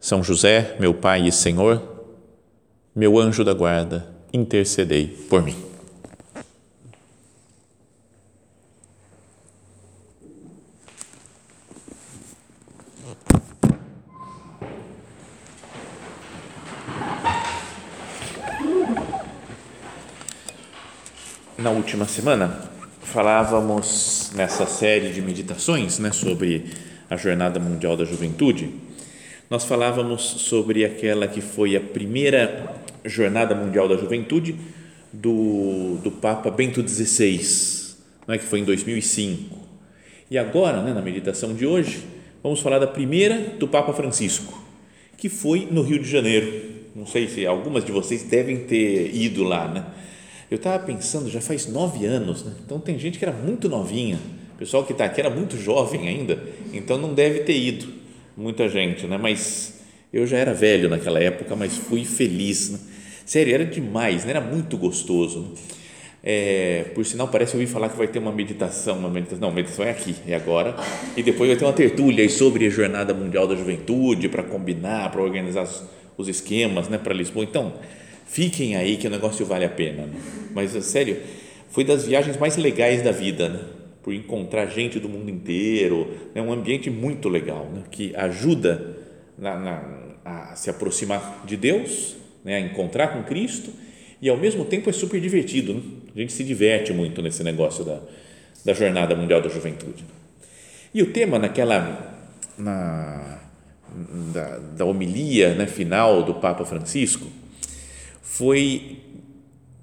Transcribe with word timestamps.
são 0.00 0.24
José, 0.24 0.76
meu 0.80 0.94
Pai 0.94 1.28
e 1.28 1.30
Senhor, 1.30 1.82
meu 2.96 3.18
anjo 3.18 3.44
da 3.44 3.52
guarda, 3.52 4.08
intercedei 4.32 5.06
por 5.28 5.42
mim. 5.42 5.54
Na 21.58 21.70
última 21.70 22.06
semana, 22.06 22.70
falávamos 23.02 24.30
nessa 24.34 24.64
série 24.64 25.12
de 25.12 25.20
meditações 25.20 25.98
né, 25.98 26.10
sobre 26.10 26.70
a 27.10 27.18
Jornada 27.18 27.60
Mundial 27.60 27.98
da 27.98 28.04
Juventude 28.06 28.88
nós 29.50 29.64
falávamos 29.64 30.22
sobre 30.22 30.84
aquela 30.84 31.26
que 31.26 31.40
foi 31.40 31.74
a 31.74 31.80
primeira 31.80 32.72
Jornada 33.04 33.52
Mundial 33.52 33.88
da 33.88 33.96
Juventude 33.96 34.54
do, 35.12 35.96
do 36.04 36.12
Papa 36.12 36.52
Bento 36.52 36.86
XVI, 36.88 37.96
né, 38.28 38.38
que 38.38 38.44
foi 38.44 38.60
em 38.60 38.64
2005. 38.64 39.58
E 40.30 40.38
agora, 40.38 40.80
né, 40.82 40.94
na 40.94 41.02
meditação 41.02 41.52
de 41.52 41.66
hoje, 41.66 42.04
vamos 42.40 42.60
falar 42.60 42.78
da 42.78 42.86
primeira 42.86 43.40
do 43.58 43.66
Papa 43.66 43.92
Francisco, 43.92 44.56
que 45.16 45.28
foi 45.28 45.66
no 45.68 45.82
Rio 45.82 45.98
de 45.98 46.08
Janeiro. 46.08 46.70
Não 46.94 47.04
sei 47.04 47.26
se 47.26 47.44
algumas 47.44 47.84
de 47.84 47.90
vocês 47.90 48.22
devem 48.22 48.58
ter 48.66 49.12
ido 49.12 49.42
lá, 49.42 49.66
né? 49.66 49.84
Eu 50.48 50.58
estava 50.58 50.84
pensando, 50.84 51.28
já 51.28 51.40
faz 51.40 51.66
nove 51.66 52.06
anos, 52.06 52.44
né? 52.44 52.54
então 52.64 52.78
tem 52.78 52.96
gente 52.98 53.18
que 53.18 53.24
era 53.24 53.34
muito 53.34 53.68
novinha, 53.68 54.18
o 54.54 54.58
pessoal 54.58 54.84
que 54.84 54.92
está 54.92 55.06
aqui 55.06 55.20
era 55.20 55.30
muito 55.30 55.56
jovem 55.56 56.08
ainda, 56.08 56.40
então 56.72 56.98
não 56.98 57.14
deve 57.14 57.40
ter 57.40 57.56
ido 57.56 57.99
muita 58.40 58.68
gente, 58.68 59.06
né? 59.06 59.18
Mas 59.18 59.80
eu 60.12 60.26
já 60.26 60.38
era 60.38 60.54
velho 60.54 60.88
naquela 60.88 61.20
época, 61.20 61.54
mas 61.54 61.76
fui 61.76 62.04
feliz. 62.04 62.70
Né? 62.70 62.78
Sério, 63.24 63.54
era 63.54 63.64
demais, 63.64 64.24
né? 64.24 64.30
era 64.30 64.40
muito 64.40 64.76
gostoso. 64.76 65.40
Né? 65.40 65.48
É, 66.22 66.84
por 66.94 67.04
sinal, 67.04 67.28
parece 67.28 67.54
ouvir 67.54 67.66
falar 67.66 67.88
que 67.88 67.96
vai 67.96 68.08
ter 68.08 68.18
uma 68.18 68.32
meditação, 68.32 68.98
uma 68.98 69.08
meditação, 69.08 69.40
não, 69.40 69.54
meditação 69.54 69.84
é 69.84 69.90
aqui, 69.90 70.14
é 70.26 70.34
agora, 70.34 70.76
e 71.16 71.22
depois 71.22 71.48
vai 71.48 71.58
ter 71.58 71.64
uma 71.64 71.72
tertúlia 71.72 72.28
sobre 72.28 72.66
a 72.66 72.70
Jornada 72.70 73.14
Mundial 73.14 73.46
da 73.46 73.56
Juventude, 73.56 74.28
para 74.28 74.42
combinar, 74.42 75.10
para 75.10 75.22
organizar 75.22 75.66
os 76.18 76.28
esquemas, 76.28 76.88
né, 76.90 76.98
para 76.98 77.14
Lisboa. 77.14 77.44
Então, 77.44 77.72
fiquem 78.26 78.76
aí 78.76 78.98
que 78.98 79.06
o 79.06 79.10
negócio 79.10 79.46
vale 79.46 79.64
a 79.64 79.70
pena. 79.70 80.04
Né? 80.04 80.20
Mas, 80.54 80.72
sério, 80.84 81.16
foi 81.70 81.84
das 81.84 82.06
viagens 82.06 82.36
mais 82.36 82.56
legais 82.56 83.02
da 83.02 83.12
vida, 83.12 83.48
né? 83.48 83.79
Por 84.02 84.14
encontrar 84.14 84.66
gente 84.66 84.98
do 84.98 85.08
mundo 85.08 85.30
inteiro, 85.30 86.14
é 86.34 86.40
um 86.40 86.52
ambiente 86.52 86.90
muito 86.90 87.28
legal, 87.28 87.68
né? 87.72 87.82
que 87.90 88.14
ajuda 88.16 88.96
na, 89.36 89.58
na, 89.58 89.82
a 90.24 90.56
se 90.56 90.70
aproximar 90.70 91.44
de 91.44 91.56
Deus, 91.56 92.16
né? 92.44 92.56
a 92.56 92.60
encontrar 92.60 93.08
com 93.08 93.22
Cristo 93.22 93.70
e 94.20 94.28
ao 94.28 94.36
mesmo 94.36 94.64
tempo 94.64 94.88
é 94.88 94.92
super 94.92 95.20
divertido, 95.20 95.74
né? 95.74 95.82
a 96.14 96.18
gente 96.18 96.32
se 96.32 96.44
diverte 96.44 96.92
muito 96.92 97.20
nesse 97.20 97.44
negócio 97.44 97.84
da, 97.84 98.00
da 98.64 98.72
Jornada 98.72 99.14
Mundial 99.14 99.42
da 99.42 99.48
Juventude. 99.48 100.04
E 100.92 101.02
o 101.02 101.12
tema 101.12 101.38
naquela, 101.38 102.16
na, 102.58 103.38
da, 104.32 104.58
da 104.58 104.84
homilia 104.84 105.54
né, 105.54 105.66
final 105.66 106.22
do 106.22 106.34
Papa 106.34 106.64
Francisco 106.64 107.26
foi, 108.22 108.98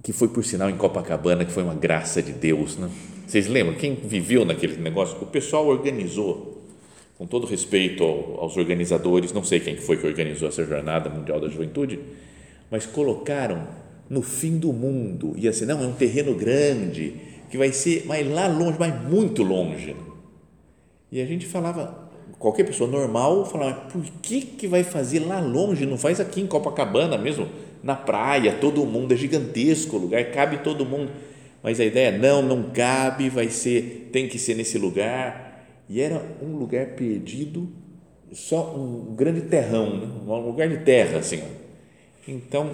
que 0.04 0.12
foi 0.12 0.28
por 0.28 0.44
sinal 0.44 0.70
em 0.70 0.76
Copacabana, 0.76 1.46
que 1.46 1.52
foi 1.52 1.64
uma 1.64 1.76
graça 1.76 2.22
de 2.22 2.32
Deus, 2.32 2.78
né? 2.78 2.90
Vocês 3.28 3.46
lembram? 3.46 3.76
Quem 3.76 3.94
viveu 3.94 4.46
naquele 4.46 4.78
negócio? 4.78 5.18
O 5.22 5.26
pessoal 5.26 5.68
organizou, 5.68 6.64
com 7.18 7.28
todo 7.28 7.46
respeito 7.46 8.02
aos 8.04 8.56
organizadores, 8.56 9.34
não 9.34 9.44
sei 9.44 9.60
quem 9.60 9.76
foi 9.76 9.98
que 9.98 10.08
organizou 10.08 10.48
essa 10.48 10.64
Jornada 10.64 11.10
Mundial 11.10 11.38
da 11.38 11.50
Juventude, 11.50 12.00
mas 12.72 12.86
colocaram 12.86 13.68
no 14.10 14.22
fim 14.22 14.58
do 14.58 14.72
mundo, 14.72 15.34
e 15.36 15.46
assim, 15.46 15.66
não, 15.66 15.84
é 15.84 15.86
um 15.86 15.92
terreno 15.92 16.34
grande, 16.36 17.16
que 17.52 17.58
vai 17.58 17.74
ser, 17.74 18.06
mas 18.06 18.26
lá 18.26 18.48
longe, 18.48 18.78
mas 18.80 19.04
muito 19.04 19.44
longe. 19.44 19.94
E 21.12 21.20
a 21.22 21.26
gente 21.26 21.46
falava, 21.46 22.10
qualquer 22.40 22.64
pessoa 22.64 22.90
normal 22.90 23.46
falava, 23.46 23.82
por 23.92 24.04
que, 24.22 24.40
que 24.40 24.68
vai 24.70 24.86
fazer 24.86 25.20
lá 25.20 25.42
longe? 25.42 25.86
Não 25.86 25.98
faz 25.98 26.22
aqui 26.22 26.40
em 26.40 26.48
Copacabana 26.48 27.18
mesmo, 27.18 27.50
na 27.84 27.96
praia, 27.96 28.54
todo 28.54 28.86
mundo, 28.86 29.14
é 29.14 29.18
gigantesco 29.18 29.98
o 29.98 30.00
lugar, 30.00 30.32
cabe 30.32 30.60
todo 30.60 30.86
mundo 30.86 31.12
mas 31.68 31.82
a 31.82 31.84
ideia 31.84 32.18
não, 32.18 32.42
não 32.42 32.70
cabe, 32.70 33.28
vai 33.28 33.50
ser, 33.50 34.08
tem 34.14 34.26
que 34.26 34.40
ser 34.40 34.56
nesse 34.56 34.78
lugar. 34.78 35.68
E 35.90 36.00
era 36.00 36.26
um 36.42 36.56
lugar 36.56 36.96
perdido, 36.96 37.68
só 38.32 38.74
um 38.74 39.14
grande 39.14 39.42
terrão, 39.42 39.98
né? 39.98 40.08
um 40.26 40.48
lugar 40.48 40.70
de 40.70 40.78
terra 40.78 41.20
assim. 41.20 41.42
Então, 42.26 42.72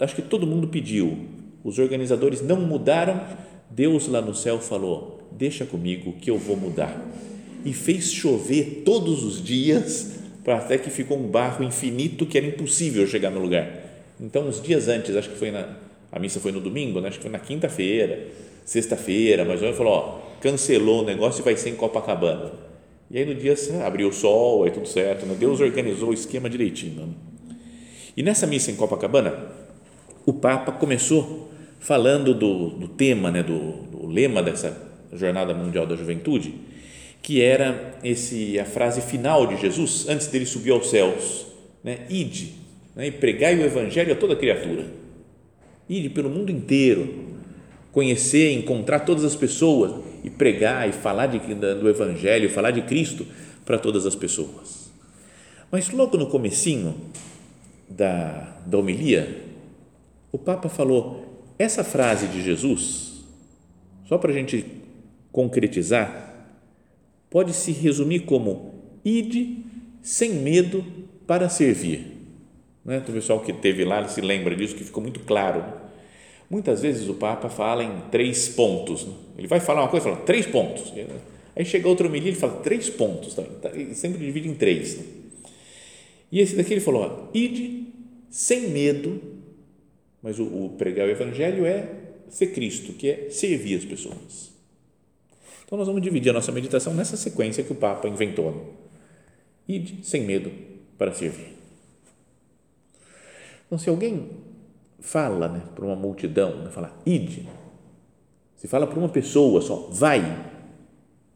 acho 0.00 0.16
que 0.16 0.22
todo 0.22 0.44
mundo 0.44 0.66
pediu. 0.66 1.16
Os 1.62 1.78
organizadores 1.78 2.42
não 2.42 2.60
mudaram. 2.60 3.24
Deus 3.70 4.08
lá 4.08 4.20
no 4.20 4.34
céu 4.34 4.58
falou: 4.58 5.30
"Deixa 5.30 5.64
comigo 5.64 6.14
que 6.14 6.28
eu 6.28 6.36
vou 6.36 6.56
mudar". 6.56 7.00
E 7.64 7.72
fez 7.72 8.10
chover 8.12 8.82
todos 8.84 9.22
os 9.22 9.40
dias, 9.40 10.18
para 10.42 10.56
até 10.56 10.76
que 10.78 10.90
ficou 10.90 11.16
um 11.16 11.28
barro 11.28 11.62
infinito 11.62 12.26
que 12.26 12.36
era 12.36 12.48
impossível 12.48 13.06
chegar 13.06 13.30
no 13.30 13.38
lugar. 13.38 13.70
Então, 14.20 14.48
uns 14.48 14.60
dias 14.60 14.88
antes, 14.88 15.14
acho 15.14 15.30
que 15.30 15.38
foi 15.38 15.52
na 15.52 15.85
a 16.16 16.18
missa 16.18 16.40
foi 16.40 16.50
no 16.50 16.60
domingo, 16.60 16.98
né? 16.98 17.08
acho 17.08 17.18
que 17.18 17.24
foi 17.24 17.30
na 17.30 17.38
quinta-feira, 17.38 18.28
sexta-feira, 18.64 19.44
mas 19.44 19.62
ele 19.62 19.74
falou, 19.74 19.92
ó, 19.92 20.18
cancelou 20.40 21.02
o 21.02 21.04
negócio 21.04 21.42
e 21.42 21.44
vai 21.44 21.54
ser 21.58 21.68
em 21.68 21.74
Copacabana. 21.74 22.52
E 23.10 23.18
aí 23.18 23.26
no 23.26 23.34
dia 23.34 23.54
abriu 23.84 24.08
o 24.08 24.12
sol, 24.12 24.64
aí 24.64 24.70
tudo 24.70 24.88
certo, 24.88 25.26
né? 25.26 25.36
Deus 25.38 25.60
organizou 25.60 26.08
o 26.08 26.14
esquema 26.14 26.48
direitinho. 26.48 27.02
Né? 27.02 27.08
E 28.16 28.22
nessa 28.22 28.46
missa 28.46 28.70
em 28.70 28.76
Copacabana, 28.76 29.52
o 30.24 30.32
Papa 30.32 30.72
começou 30.72 31.50
falando 31.78 32.32
do, 32.32 32.70
do 32.70 32.88
tema, 32.88 33.30
né? 33.30 33.42
do, 33.42 33.72
do 33.82 34.06
lema 34.06 34.42
dessa 34.42 34.74
Jornada 35.12 35.52
Mundial 35.52 35.86
da 35.86 35.96
Juventude, 35.96 36.54
que 37.20 37.42
era 37.42 37.98
esse 38.02 38.58
a 38.58 38.64
frase 38.64 39.02
final 39.02 39.46
de 39.46 39.60
Jesus 39.60 40.08
antes 40.08 40.28
dele 40.28 40.46
subir 40.46 40.70
aos 40.70 40.88
céus, 40.88 41.46
né? 41.84 42.06
Ide, 42.08 42.54
né? 42.94 43.06
e 43.06 43.10
pregai 43.10 43.58
o 43.58 43.66
evangelho 43.66 44.14
a 44.14 44.16
toda 44.16 44.34
criatura 44.34 45.04
ir 45.88 46.10
pelo 46.10 46.28
mundo 46.28 46.50
inteiro, 46.50 47.36
conhecer, 47.92 48.52
encontrar 48.52 49.00
todas 49.00 49.24
as 49.24 49.34
pessoas 49.34 50.04
e 50.22 50.30
pregar 50.30 50.88
e 50.88 50.92
falar 50.92 51.26
de, 51.26 51.38
do 51.54 51.88
Evangelho, 51.88 52.50
falar 52.50 52.70
de 52.70 52.82
Cristo 52.82 53.26
para 53.64 53.78
todas 53.78 54.04
as 54.06 54.14
pessoas. 54.14 54.90
Mas 55.70 55.90
logo 55.90 56.16
no 56.16 56.26
comecinho 56.26 56.94
da, 57.88 58.56
da 58.66 58.78
homilia, 58.78 59.44
o 60.30 60.38
Papa 60.38 60.68
falou 60.68 61.54
essa 61.58 61.82
frase 61.82 62.26
de 62.26 62.42
Jesus, 62.42 63.24
só 64.06 64.18
para 64.18 64.30
a 64.30 64.34
gente 64.34 64.64
concretizar, 65.32 66.34
pode 67.30 67.52
se 67.52 67.72
resumir 67.72 68.20
como 68.20 68.74
ide 69.04 69.64
sem 70.02 70.34
medo 70.34 70.84
para 71.26 71.48
servir. 71.48 72.15
Né? 72.86 72.98
O 73.06 73.12
pessoal 73.12 73.40
que 73.40 73.52
teve 73.52 73.84
lá 73.84 74.06
se 74.06 74.20
lembra 74.20 74.54
disso, 74.54 74.76
que 74.76 74.84
ficou 74.84 75.02
muito 75.02 75.20
claro. 75.20 75.64
Muitas 76.48 76.80
vezes 76.80 77.08
o 77.08 77.14
Papa 77.14 77.48
fala 77.48 77.82
em 77.82 78.02
três 78.12 78.48
pontos. 78.48 79.04
Né? 79.04 79.12
Ele 79.36 79.48
vai 79.48 79.58
falar 79.58 79.82
uma 79.82 79.88
coisa 79.88 80.08
e 80.08 80.12
fala 80.12 80.24
três 80.24 80.46
pontos. 80.46 80.92
Aí 81.56 81.64
chega 81.64 81.88
outro 81.88 82.06
homilia 82.06 82.30
e 82.30 82.34
fala 82.36 82.60
três 82.60 82.88
pontos. 82.88 83.34
Tá? 83.34 83.42
Ele 83.74 83.94
sempre 83.94 84.24
divide 84.24 84.48
em 84.48 84.54
três. 84.54 84.96
Né? 84.96 85.04
E 86.30 86.40
esse 86.40 86.54
daqui 86.54 86.74
ele 86.74 86.80
falou: 86.80 87.02
ó, 87.02 87.36
ide 87.36 87.88
sem 88.30 88.68
medo, 88.70 89.20
mas 90.22 90.38
o, 90.38 90.44
o 90.44 90.74
pregar 90.78 91.08
o 91.08 91.10
evangelho 91.10 91.66
é 91.66 91.88
ser 92.28 92.48
Cristo, 92.48 92.92
que 92.92 93.08
é 93.08 93.30
servir 93.30 93.78
as 93.78 93.84
pessoas. 93.84 94.54
Então 95.64 95.76
nós 95.76 95.88
vamos 95.88 96.02
dividir 96.02 96.30
a 96.30 96.32
nossa 96.32 96.52
meditação 96.52 96.94
nessa 96.94 97.16
sequência 97.16 97.64
que 97.64 97.72
o 97.72 97.76
Papa 97.76 98.06
inventou. 98.06 98.52
Né? 98.52 98.60
Ide 99.68 100.06
sem 100.06 100.22
medo 100.22 100.52
para 100.96 101.12
servir. 101.12 101.55
Então, 103.66 103.78
se 103.78 103.88
alguém 103.88 104.30
fala 105.00 105.48
né, 105.48 105.62
para 105.74 105.84
uma 105.84 105.96
multidão, 105.96 106.62
né, 106.62 106.70
fala, 106.70 106.96
ide, 107.04 107.48
se 108.54 108.66
fala 108.66 108.86
para 108.86 108.98
uma 108.98 109.08
pessoa 109.08 109.60
só, 109.60 109.88
vai, 109.90 110.22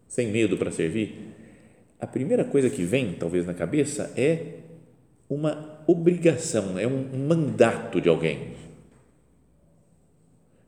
sem 0.08 0.28
medo 0.28 0.56
para 0.56 0.70
servir, 0.70 1.30
a 2.00 2.06
primeira 2.06 2.44
coisa 2.44 2.70
que 2.70 2.82
vem, 2.82 3.12
talvez, 3.12 3.46
na 3.46 3.52
cabeça 3.52 4.12
é 4.16 4.60
uma 5.28 5.82
obrigação, 5.86 6.78
é 6.78 6.86
um 6.86 7.26
mandato 7.28 8.00
de 8.00 8.08
alguém. 8.08 8.54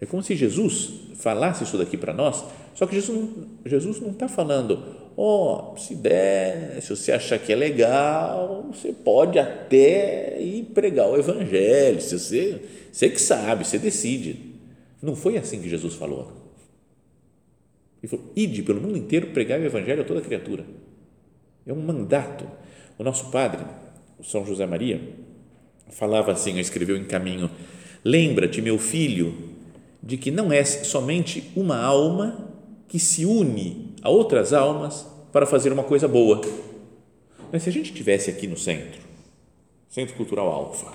É 0.00 0.04
como 0.06 0.22
se 0.22 0.36
Jesus 0.36 1.14
falasse 1.16 1.64
isso 1.64 1.78
daqui 1.78 1.96
para 1.96 2.12
nós, 2.12 2.44
só 2.74 2.86
que 2.86 2.94
Jesus 2.94 3.30
Jesus 3.64 4.00
não 4.00 4.10
está 4.10 4.28
falando, 4.28 5.01
ó, 5.16 5.72
oh, 5.72 5.76
se 5.76 5.94
der, 5.94 6.80
se 6.80 6.90
você 6.90 7.12
achar 7.12 7.38
que 7.38 7.52
é 7.52 7.56
legal, 7.56 8.66
você 8.72 8.92
pode 8.92 9.38
até 9.38 10.40
ir 10.40 10.64
pregar 10.74 11.08
o 11.08 11.16
evangelho, 11.16 12.00
se 12.00 12.18
você, 12.18 12.62
você 12.90 13.08
que 13.10 13.20
sabe, 13.20 13.64
você 13.64 13.78
decide. 13.78 14.52
Não 15.00 15.16
foi 15.16 15.36
assim 15.36 15.60
que 15.60 15.68
Jesus 15.68 15.94
falou. 15.94 16.32
Ele 18.02 18.10
falou, 18.10 18.32
ide 18.34 18.62
pelo 18.62 18.80
mundo 18.80 18.96
inteiro 18.96 19.28
pregar 19.28 19.60
o 19.60 19.64
evangelho 19.64 20.02
a 20.02 20.04
toda 20.04 20.20
criatura. 20.20 20.64
É 21.66 21.72
um 21.72 21.80
mandato. 21.80 22.48
O 22.98 23.04
nosso 23.04 23.30
padre, 23.30 23.64
o 24.18 24.24
São 24.24 24.44
José 24.44 24.66
Maria, 24.66 25.00
falava 25.88 26.32
assim, 26.32 26.58
escreveu 26.58 26.96
em 26.96 27.04
caminho, 27.04 27.50
lembra-te, 28.04 28.60
meu 28.60 28.78
filho, 28.78 29.50
de 30.02 30.16
que 30.16 30.30
não 30.30 30.52
é 30.52 30.64
somente 30.64 31.52
uma 31.54 31.76
alma 31.76 32.52
que 32.88 32.98
se 32.98 33.24
une 33.24 33.91
a 34.02 34.10
outras 34.10 34.52
almas 34.52 35.06
para 35.32 35.46
fazer 35.46 35.72
uma 35.72 35.84
coisa 35.84 36.08
boa. 36.08 36.40
Mas 37.52 37.62
se 37.62 37.68
a 37.68 37.72
gente 37.72 37.92
tivesse 37.92 38.30
aqui 38.30 38.46
no 38.46 38.56
centro, 38.56 39.00
Centro 39.88 40.14
Cultural 40.16 40.48
Alfa, 40.48 40.92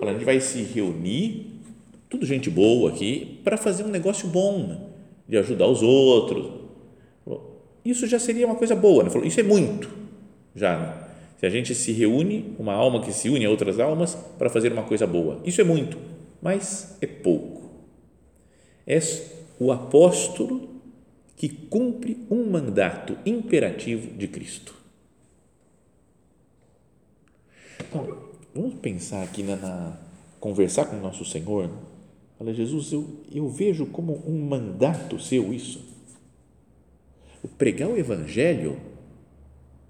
a 0.00 0.12
gente 0.12 0.24
vai 0.24 0.40
se 0.40 0.62
reunir, 0.62 1.60
tudo 2.08 2.26
gente 2.26 2.50
boa 2.50 2.90
aqui, 2.90 3.40
para 3.42 3.56
fazer 3.56 3.84
um 3.84 3.88
negócio 3.88 4.28
bom, 4.28 4.90
de 5.28 5.38
ajudar 5.38 5.66
os 5.66 5.82
outros. 5.82 6.60
Isso 7.84 8.06
já 8.06 8.18
seria 8.18 8.46
uma 8.46 8.56
coisa 8.56 8.74
boa. 8.76 9.04
Né? 9.04 9.10
Falou, 9.10 9.26
isso 9.26 9.40
é 9.40 9.42
muito, 9.42 9.88
já. 10.54 10.78
Né? 10.78 11.08
Se 11.38 11.46
a 11.46 11.50
gente 11.50 11.74
se 11.74 11.90
reúne, 11.92 12.54
uma 12.58 12.72
alma 12.72 13.00
que 13.00 13.12
se 13.12 13.28
une 13.28 13.44
a 13.44 13.50
outras 13.50 13.80
almas 13.80 14.14
para 14.38 14.50
fazer 14.50 14.72
uma 14.72 14.82
coisa 14.82 15.06
boa. 15.06 15.40
Isso 15.44 15.60
é 15.60 15.64
muito, 15.64 15.98
mas 16.40 16.96
é 17.00 17.06
pouco. 17.06 17.70
É 18.86 18.98
o 19.58 19.72
apóstolo 19.72 20.71
que 21.42 21.48
cumpre 21.48 22.24
um 22.30 22.48
mandato 22.48 23.18
imperativo 23.26 24.16
de 24.16 24.28
Cristo. 24.28 24.72
Então, 27.80 28.16
vamos 28.54 28.74
pensar 28.74 29.24
aqui 29.24 29.42
na, 29.42 29.56
na 29.56 29.98
conversar 30.38 30.84
com 30.84 30.98
o 30.98 31.00
nosso 31.00 31.24
Senhor. 31.24 31.68
Fala, 32.38 32.54
Jesus, 32.54 32.92
eu, 32.92 33.24
eu 33.34 33.48
vejo 33.48 33.86
como 33.86 34.22
um 34.24 34.40
mandato 34.46 35.18
seu 35.18 35.52
isso. 35.52 35.84
O 37.42 37.48
pregar 37.48 37.88
o 37.88 37.98
Evangelho, 37.98 38.78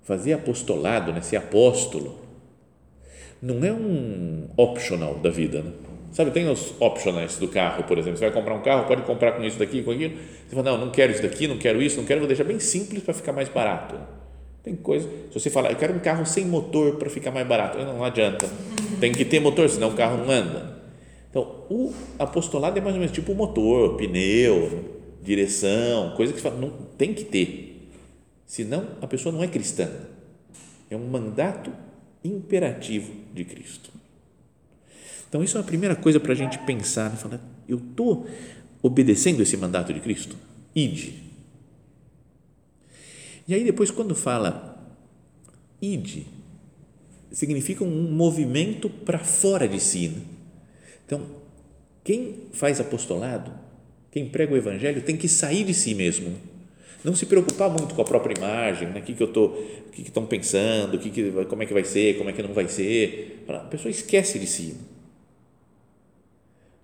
fazer 0.01 0.33
apostolado, 0.33 1.13
né, 1.13 1.21
ser 1.21 1.37
apóstolo, 1.37 2.19
não 3.43 3.63
é 3.63 3.71
um 3.71 4.49
optional 4.57 5.19
da 5.19 5.29
vida, 5.29 5.61
né? 5.61 5.92
Sabe, 6.13 6.31
tem 6.31 6.49
os 6.49 6.75
optionais 6.79 7.39
do 7.39 7.49
carro, 7.49 7.85
por 7.85 7.97
exemplo. 7.99 8.19
Você 8.19 8.27
vai 8.27 8.35
comprar 8.35 8.55
um 8.55 8.61
carro, 8.61 8.87
pode 8.87 9.03
comprar 9.03 9.33
com 9.33 9.43
isso 9.43 9.59
daqui, 9.59 9.83
com 9.83 9.91
aquilo. 9.91 10.15
Você 10.47 10.55
fala, 10.55 10.73
não, 10.73 10.87
não 10.87 10.93
quero 10.93 11.11
isso 11.11 11.23
daqui, 11.23 11.49
não 11.49 11.57
quero 11.57 11.81
isso, 11.81 11.97
não 11.97 12.05
quero, 12.05 12.21
vou 12.21 12.29
deixar 12.29 12.45
bem 12.45 12.61
simples 12.61 13.03
para 13.03 13.15
ficar 13.15 13.33
mais 13.33 13.49
barato. 13.49 13.97
Tem 14.63 14.77
coisa. 14.77 15.09
Se 15.31 15.41
você 15.41 15.49
falar, 15.49 15.71
eu 15.71 15.77
quero 15.77 15.95
um 15.95 15.99
carro 15.99 16.27
sem 16.27 16.45
motor 16.45 16.97
para 16.97 17.09
ficar 17.09 17.31
mais 17.31 17.47
barato, 17.47 17.79
não 17.79 18.05
adianta. 18.05 18.47
Tem 19.01 19.11
que 19.11 19.25
ter 19.25 19.41
motor, 19.41 19.69
senão 19.69 19.89
o 19.89 19.95
carro 19.95 20.19
não 20.19 20.31
anda. 20.31 20.83
Então, 21.31 21.65
o 21.71 21.95
apostolado 22.19 22.79
é 22.79 22.81
mais 22.83 22.95
ou 22.95 23.01
menos 23.01 23.15
tipo 23.15 23.35
motor, 23.35 23.97
pneu, 23.97 24.85
direção, 25.23 26.15
coisa 26.15 26.33
que 26.33 26.41
você 26.41 26.49
fala, 26.49 26.61
não 26.61 26.71
tem 26.99 27.15
que 27.15 27.25
ter. 27.25 27.89
Senão 28.47 28.87
a 29.01 29.07
pessoa 29.07 29.35
não 29.35 29.43
é 29.43 29.47
cristã. 29.47 29.89
É 30.91 30.97
um 30.97 31.07
mandato 31.07 31.73
imperativo 32.23 33.11
de 33.33 33.45
Cristo. 33.45 34.02
Então, 35.33 35.43
isso 35.43 35.57
é 35.57 35.61
a 35.63 35.65
primeira 35.65 35.97
coisa 35.97 36.21
para 36.21 36.33
a 36.33 36.35
gente 36.37 36.59
pensar, 36.59 37.09
né? 37.09 37.17
falar, 37.17 37.41
eu 37.67 37.79
estou 37.79 38.27
obedecendo 38.83 39.41
esse 39.41 39.57
mandato 39.57 39.91
de 39.91 39.99
Cristo? 39.99 40.37
Ide. 40.75 41.15
E 43.49 43.55
aí 43.55 43.65
depois 43.65 43.91
quando 43.91 44.15
fala 44.15 44.95
ide, 45.81 46.27
significa 47.31 47.83
um 47.83 48.13
movimento 48.13 48.91
para 48.91 49.19
fora 49.21 49.67
de 49.67 49.81
si. 49.81 50.09
Né? 50.09 50.21
Então, 51.07 51.23
quem 52.05 52.49
faz 52.53 52.79
apostolado, 52.79 53.53
quem 54.11 54.29
prega 54.29 54.53
o 54.53 54.57
evangelho, 54.59 55.01
tem 55.01 55.17
que 55.17 55.29
sair 55.29 55.65
de 55.65 55.73
si 55.73 55.95
mesmo. 55.95 56.37
Não 57.03 57.17
se 57.17 57.25
preocupar 57.25 57.71
muito 57.71 57.95
com 57.95 58.03
a 58.03 58.05
própria 58.05 58.37
imagem, 58.37 58.89
né? 58.89 59.01
o 59.01 59.03
que, 59.03 59.15
que 59.15 59.23
eu 59.23 59.33
tô, 59.33 59.47
o 59.47 59.91
que, 59.93 60.03
estão 60.03 60.27
pensando, 60.27 60.97
o 60.97 60.99
que, 60.99 61.09
que 61.09 61.31
como 61.47 61.63
é 61.63 61.67
que 61.67 61.73
vai 61.73 61.85
ser, 61.85 62.19
como 62.19 62.29
é 62.29 62.35
que 62.35 62.43
não 62.43 62.53
vai 62.53 62.69
ser. 62.69 63.47
A 63.49 63.61
pessoa 63.61 63.91
esquece 63.91 64.39
de 64.39 64.47
si 64.47 64.92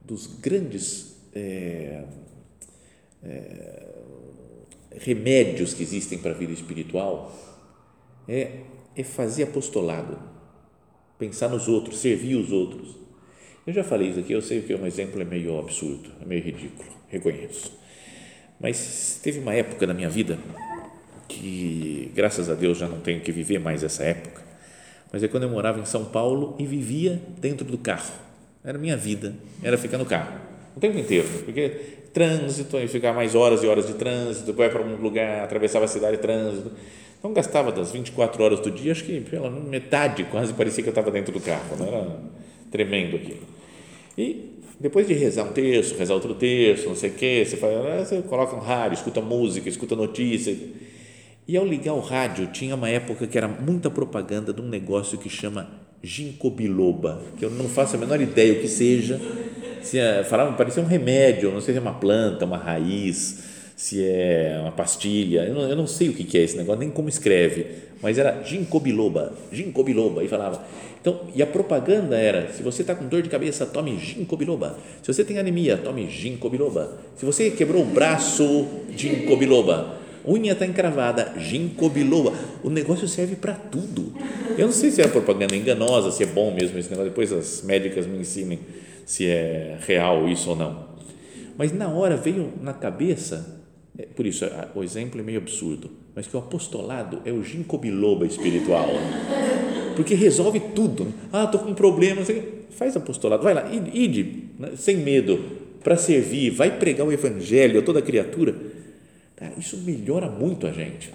dos 0.09 0.27
grandes 0.27 1.15
é, 1.35 2.03
é, 3.23 3.89
remédios 4.99 5.75
que 5.75 5.83
existem 5.83 6.19
para 6.19 6.31
a 6.31 6.35
vida 6.35 6.53
espiritual 6.53 7.31
é, 8.27 8.61
é 8.97 9.05
fazer 9.05 9.45
apostolado, 9.45 10.19
pensar 11.19 11.51
nos 11.51 11.69
outros, 11.69 11.99
servir 11.99 12.37
os 12.37 12.51
outros. 12.51 12.97
Eu 13.67 13.73
já 13.75 13.85
falei 13.85 14.09
isso 14.09 14.21
aqui, 14.21 14.33
eu 14.33 14.41
sei 14.41 14.63
que 14.63 14.75
um 14.75 14.87
exemplo 14.87 15.21
é 15.21 15.27
meio 15.27 15.59
absurdo, 15.59 16.11
é 16.23 16.25
meio 16.25 16.43
ridículo, 16.43 16.89
reconheço. 17.09 17.71
Mas 18.59 19.21
teve 19.23 19.41
uma 19.41 19.55
época 19.55 19.87
na 19.87 19.93
minha 19.93 20.09
vida 20.09 20.39
que, 21.29 22.11
graças 22.15 22.49
a 22.49 22.55
Deus, 22.55 22.79
já 22.79 22.89
não 22.89 23.01
tenho 23.01 23.21
que 23.21 23.31
viver 23.31 23.59
mais 23.59 23.85
essa 23.85 24.03
época, 24.05 24.43
mas 25.13 25.23
é 25.23 25.29
quando 25.29 25.43
eu 25.43 25.51
morava 25.51 25.79
em 25.79 25.85
São 25.85 26.07
Paulo 26.07 26.57
e 26.59 26.65
vivia 26.65 27.21
dentro 27.39 27.67
do 27.67 27.77
carro 27.77 28.28
era 28.65 28.79
minha 28.79 28.97
vida, 28.97 29.35
era 29.63 29.79
ficar 29.79 29.99
no 29.99 30.07
carro 30.07 30.49
o 30.79 30.81
tempo 30.81 30.97
inteiro, 30.97 31.27
porque 31.45 31.73
trânsito, 32.13 32.77
aí 32.77 32.87
ficar 32.87 33.13
mais 33.13 33.35
horas 33.35 33.63
e 33.63 33.67
horas 33.67 33.87
de 33.87 33.95
trânsito, 33.95 34.53
vai 34.53 34.71
para 34.71 34.81
um 34.81 34.97
lugar, 34.97 35.45
atravessava 35.45 35.85
a 35.85 35.89
cidade, 35.89 36.19
trânsito. 36.19 36.71
Então 37.19 37.33
gastava 37.33 37.73
das 37.73 37.91
24 37.91 38.43
horas 38.43 38.61
do 38.61 38.71
dia, 38.71 38.93
acho 38.93 39.05
que 39.05 39.21
pela 39.21 39.51
metade 39.51 40.23
quase 40.25 40.55
parecia 40.55 40.83
que 40.83 40.89
eu 40.89 40.93
estava 40.93 41.11
dentro 41.11 41.33
do 41.33 41.41
carro, 41.41 41.77
não 41.77 41.87
era 41.87 42.17
tremendo 42.71 43.17
aqui. 43.17 43.41
E 44.17 44.55
depois 44.79 45.07
de 45.07 45.15
rezar 45.15 45.43
um 45.43 45.53
terço, 45.53 45.97
rezar 45.97 46.15
outro 46.15 46.35
terço, 46.35 46.89
não 46.89 46.95
sei 46.95 47.11
o 47.11 47.15
quê, 47.15 47.45
você, 47.45 47.57
faz, 47.57 47.75
ah, 47.75 48.05
você 48.05 48.23
coloca 48.23 48.55
um 48.55 48.61
rádio, 48.61 48.95
escuta 48.95 49.21
música, 49.21 49.69
escuta 49.69 49.97
notícia. 49.97 50.57
E 51.47 51.57
ao 51.57 51.67
ligar 51.67 51.95
o 51.95 52.01
rádio, 52.01 52.47
tinha 52.49 52.75
uma 52.77 52.89
época 52.89 53.27
que 53.27 53.37
era 53.37 53.49
muita 53.49 53.91
propaganda 53.91 54.53
de 54.53 54.61
um 54.61 54.69
negócio 54.69 55.19
que 55.19 55.29
chama 55.29 55.88
ginkgo 56.03 56.51
biloba, 56.51 57.23
que 57.39 57.45
eu 57.45 57.51
não 57.51 57.69
faço 57.69 57.97
a 57.97 57.99
menor 57.99 58.21
ideia 58.21 58.53
o 58.53 58.61
que 58.61 58.69
seja. 58.69 59.21
Se 59.83 59.99
é, 59.99 60.25
falavam, 60.25 60.55
parecia 60.55 60.83
um 60.83 60.87
remédio, 60.87 61.51
não 61.51 61.61
sei 61.61 61.75
se 61.75 61.79
é 61.79 61.81
uma 61.81 61.95
planta, 61.95 62.45
uma 62.45 62.57
raiz, 62.57 63.43
se 63.77 64.05
é 64.05 64.59
uma 64.61 64.73
pastilha, 64.73 65.45
eu 65.45 65.55
não, 65.55 65.63
eu 65.63 65.77
não 65.77 65.87
sei 65.87 66.09
o 66.09 66.13
que 66.13 66.37
é 66.37 66.43
esse 66.43 66.57
negócio, 66.57 66.81
nem 66.81 66.91
como 66.91 67.09
escreve, 67.09 67.67
mas 68.03 68.19
era 68.19 68.43
ginkgo 68.43 68.81
biloba, 68.81 69.33
ginkgo 69.53 69.85
biloba, 69.85 70.23
e 70.23 70.29
falava. 70.29 70.63
Então, 71.01 71.21
e 71.35 71.41
a 71.41 71.47
propaganda 71.47 72.17
era, 72.17 72.53
se 72.53 72.63
você 72.63 72.83
está 72.83 72.95
com 72.95 73.07
dor 73.07 73.23
de 73.23 73.29
cabeça, 73.29 73.65
tome 73.65 73.97
ginkgo 73.99 74.37
biloba. 74.37 74.77
Se 75.01 75.13
você 75.13 75.25
tem 75.25 75.39
anemia, 75.39 75.77
tome 75.77 76.11
ginkgo 76.11 76.51
biloba. 76.51 76.99
Se 77.17 77.25
você 77.25 77.51
quebrou 77.51 77.83
o 77.83 77.87
braço, 77.87 78.67
ginkgo 78.97 79.37
biloba 79.37 79.99
unha 80.29 80.53
está 80.53 80.67
encravada, 80.67 81.35
ginkgo 81.39 81.89
biloba. 81.89 82.33
O 82.63 82.69
negócio 82.69 83.09
serve 83.09 83.37
para 83.37 83.55
tudo. 83.55 84.13
Eu 84.57 84.67
não 84.67 84.73
sei 84.73 84.91
se 84.91 85.01
é 85.01 85.09
propaganda 85.09 85.57
enganosa, 85.57 86.11
se 86.11 86.23
é 86.23 86.27
bom 86.27 86.53
mesmo 86.55 86.79
esse 86.79 86.91
negócio. 86.91 87.11
Depois 87.11 87.33
as 87.33 87.63
médicas 87.63 88.07
me 88.07 88.19
ensinem 88.19 88.59
se 89.07 89.27
é 89.27 89.79
real 89.87 90.29
isso 90.29 90.51
ou 90.51 90.57
não. 90.57 90.89
Mas 91.57 91.73
na 91.73 91.89
hora 91.89 92.17
veio 92.17 92.53
na 92.61 92.73
cabeça, 92.73 93.63
é, 93.99 94.03
por 94.03 94.27
isso 94.27 94.45
o 94.75 94.85
exemplo 94.85 95.21
é 95.21 95.25
meio 95.25 95.39
absurdo, 95.39 95.91
mas 96.15 96.27
que 96.27 96.37
o 96.37 96.39
apostolado 96.39 97.21
é 97.25 97.33
o 97.33 97.43
ginkgo 97.43 97.79
biloba 97.79 98.27
espiritual. 98.27 98.89
Porque 99.97 100.15
resolve 100.15 100.61
tudo. 100.75 101.13
Ah, 101.33 101.45
estou 101.45 101.61
com 101.61 101.71
um 101.71 101.75
problema. 101.75 102.23
Faz 102.71 102.97
apostolado, 102.97 103.43
vai 103.43 103.55
lá, 103.55 103.69
ide, 103.73 104.45
né, 104.57 104.73
sem 104.77 104.99
medo, 104.99 105.41
para 105.83 105.97
servir, 105.97 106.51
vai 106.51 106.79
pregar 106.79 107.07
o 107.07 107.11
evangelho 107.11 107.81
a 107.81 107.83
toda 107.83 108.01
criatura 108.01 108.55
Cara, 109.39 109.55
isso 109.57 109.77
melhora 109.79 110.29
muito 110.29 110.67
a 110.67 110.73
gente. 110.73 111.15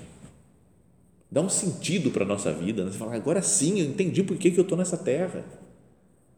Dá 1.30 1.42
um 1.42 1.50
sentido 1.50 2.10
para 2.10 2.24
a 2.24 2.28
nossa 2.28 2.54
vida. 2.54 2.86
Né? 2.86 2.92
Você 2.92 2.98
fala, 2.98 3.14
agora 3.14 3.42
sim, 3.42 3.82
eu 3.82 3.86
entendi 3.86 4.24
por 4.24 4.38
que, 4.38 4.50
que 4.50 4.58
eu 4.58 4.62
estou 4.62 4.78
nessa 4.78 4.98
terra. 4.98 5.44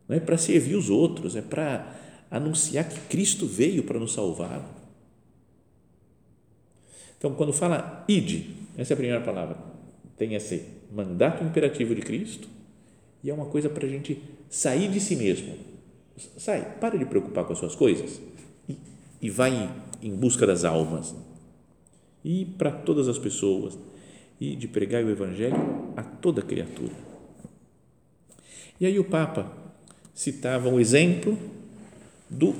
Não 0.07 0.17
é 0.17 0.19
para 0.19 0.35
servir 0.35 0.75
os 0.75 0.89
outros, 0.89 1.35
é 1.35 1.43
para 1.43 1.95
anunciar 2.31 2.89
que 2.89 2.99
Cristo 3.01 3.45
veio 3.45 3.83
para 3.83 3.99
nos 3.99 4.13
salvar. 4.13 4.67
Então, 7.19 7.35
quando 7.35 7.53
fala 7.53 8.03
ide, 8.07 8.55
essa 8.75 8.93
é 8.93 8.95
a 8.95 8.97
primeira 8.97 9.21
palavra, 9.23 9.55
tem 10.17 10.33
esse 10.33 10.65
mandato 10.91 11.43
imperativo 11.43 11.93
de 11.93 12.01
Cristo 12.01 12.47
e 13.23 13.29
é 13.29 13.33
uma 13.33 13.45
coisa 13.45 13.69
para 13.69 13.85
a 13.85 13.89
gente 13.89 14.19
sair 14.49 14.89
de 14.89 14.99
si 14.99 15.15
mesmo. 15.15 15.53
Sai, 16.35 16.79
para 16.79 16.97
de 16.97 17.05
preocupar 17.05 17.45
com 17.45 17.53
as 17.53 17.59
suas 17.59 17.75
coisas 17.75 18.19
e, 18.67 18.75
e 19.21 19.29
vai 19.29 19.69
em 20.01 20.15
busca 20.15 20.47
das 20.47 20.63
almas 20.63 21.13
e 22.25 22.43
para 22.43 22.71
todas 22.71 23.07
as 23.07 23.19
pessoas 23.19 23.77
e 24.41 24.55
de 24.55 24.67
pregar 24.67 25.03
o 25.03 25.09
Evangelho 25.11 25.93
a 25.95 26.01
toda 26.01 26.41
criatura. 26.41 26.91
E 28.81 28.85
aí 28.85 28.97
o 28.99 29.03
Papa 29.03 29.49
citava 30.11 30.67
o 30.67 30.79
exemplo 30.79 31.37
do 32.27 32.55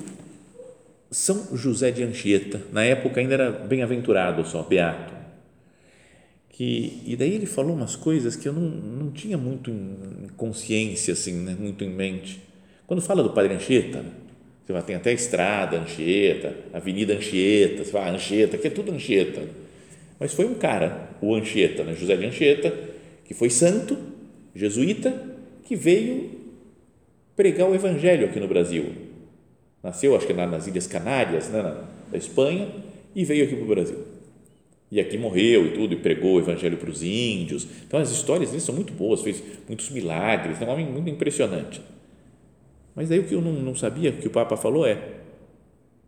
São 1.09 1.57
José 1.57 1.89
de 1.89 2.03
Anchieta, 2.03 2.61
na 2.71 2.83
época 2.83 3.19
ainda 3.19 3.33
era 3.33 3.51
bem-aventurado 3.51 4.45
só, 4.45 4.61
beato. 4.61 5.15
Que, 6.49 7.01
e 7.05 7.17
daí 7.17 7.33
ele 7.33 7.47
falou 7.47 7.75
umas 7.75 7.97
coisas 7.97 8.35
que 8.35 8.47
eu 8.47 8.53
não, 8.53 8.61
não 8.61 9.11
tinha 9.11 9.37
muito 9.37 9.71
em 9.71 10.29
consciência, 10.37 11.11
assim, 11.11 11.33
né, 11.33 11.57
muito 11.59 11.83
em 11.83 11.89
mente. 11.89 12.39
Quando 12.87 13.01
fala 13.01 13.23
do 13.23 13.31
Padre 13.31 13.55
Anchieta, 13.55 14.05
fala, 14.73 14.81
tem 14.81 14.95
até 14.95 15.13
estrada 15.13 15.77
Anchieta, 15.77 16.55
Avenida 16.73 17.13
Anchieta, 17.13 17.83
você 17.83 17.91
fala, 17.91 18.11
Anchieta, 18.11 18.57
que 18.57 18.67
é 18.67 18.69
tudo 18.69 18.91
Anchieta. 18.91 19.43
Mas 20.19 20.33
foi 20.33 20.45
um 20.45 20.55
cara, 20.55 21.09
o 21.21 21.35
Anchieta, 21.35 21.83
né, 21.83 21.93
José 21.93 22.15
de 22.15 22.25
Anchieta, 22.25 22.73
que 23.25 23.33
foi 23.33 23.49
santo, 23.49 23.97
jesuíta, 24.55 25.13
que 25.65 25.75
veio 25.75 26.31
pregar 27.35 27.69
o 27.69 27.75
evangelho 27.75 28.25
aqui 28.25 28.39
no 28.39 28.47
Brasil. 28.47 28.85
Nasceu, 29.83 30.15
acho 30.15 30.25
que 30.25 30.33
nas 30.33 30.67
Ilhas 30.67 30.87
Canárias, 30.87 31.49
né, 31.49 31.61
na, 31.61 31.83
da 32.11 32.17
Espanha, 32.17 32.67
e 33.15 33.23
veio 33.23 33.45
aqui 33.45 33.55
para 33.55 33.65
o 33.65 33.67
Brasil. 33.67 33.99
E 34.91 34.99
aqui 34.99 35.17
morreu 35.17 35.65
e 35.67 35.71
tudo, 35.71 35.93
e 35.93 35.97
pregou 35.97 36.35
o 36.35 36.39
evangelho 36.39 36.77
para 36.77 36.89
os 36.89 37.03
índios. 37.03 37.67
Então, 37.85 37.99
as 37.99 38.11
histórias 38.11 38.49
dele 38.49 38.61
são 38.61 38.73
muito 38.73 38.93
boas, 38.93 39.21
fez 39.21 39.43
muitos 39.67 39.89
milagres, 39.89 40.61
é 40.61 40.65
um 40.65 40.69
homem 40.69 40.85
muito 40.85 41.09
impressionante. 41.09 41.81
Mas 42.95 43.11
aí 43.11 43.19
o 43.19 43.23
que 43.23 43.35
eu 43.35 43.41
não, 43.41 43.53
não 43.53 43.75
sabia, 43.75 44.11
que 44.11 44.27
o 44.27 44.31
Papa 44.31 44.55
falou 44.55 44.85
é, 44.85 45.15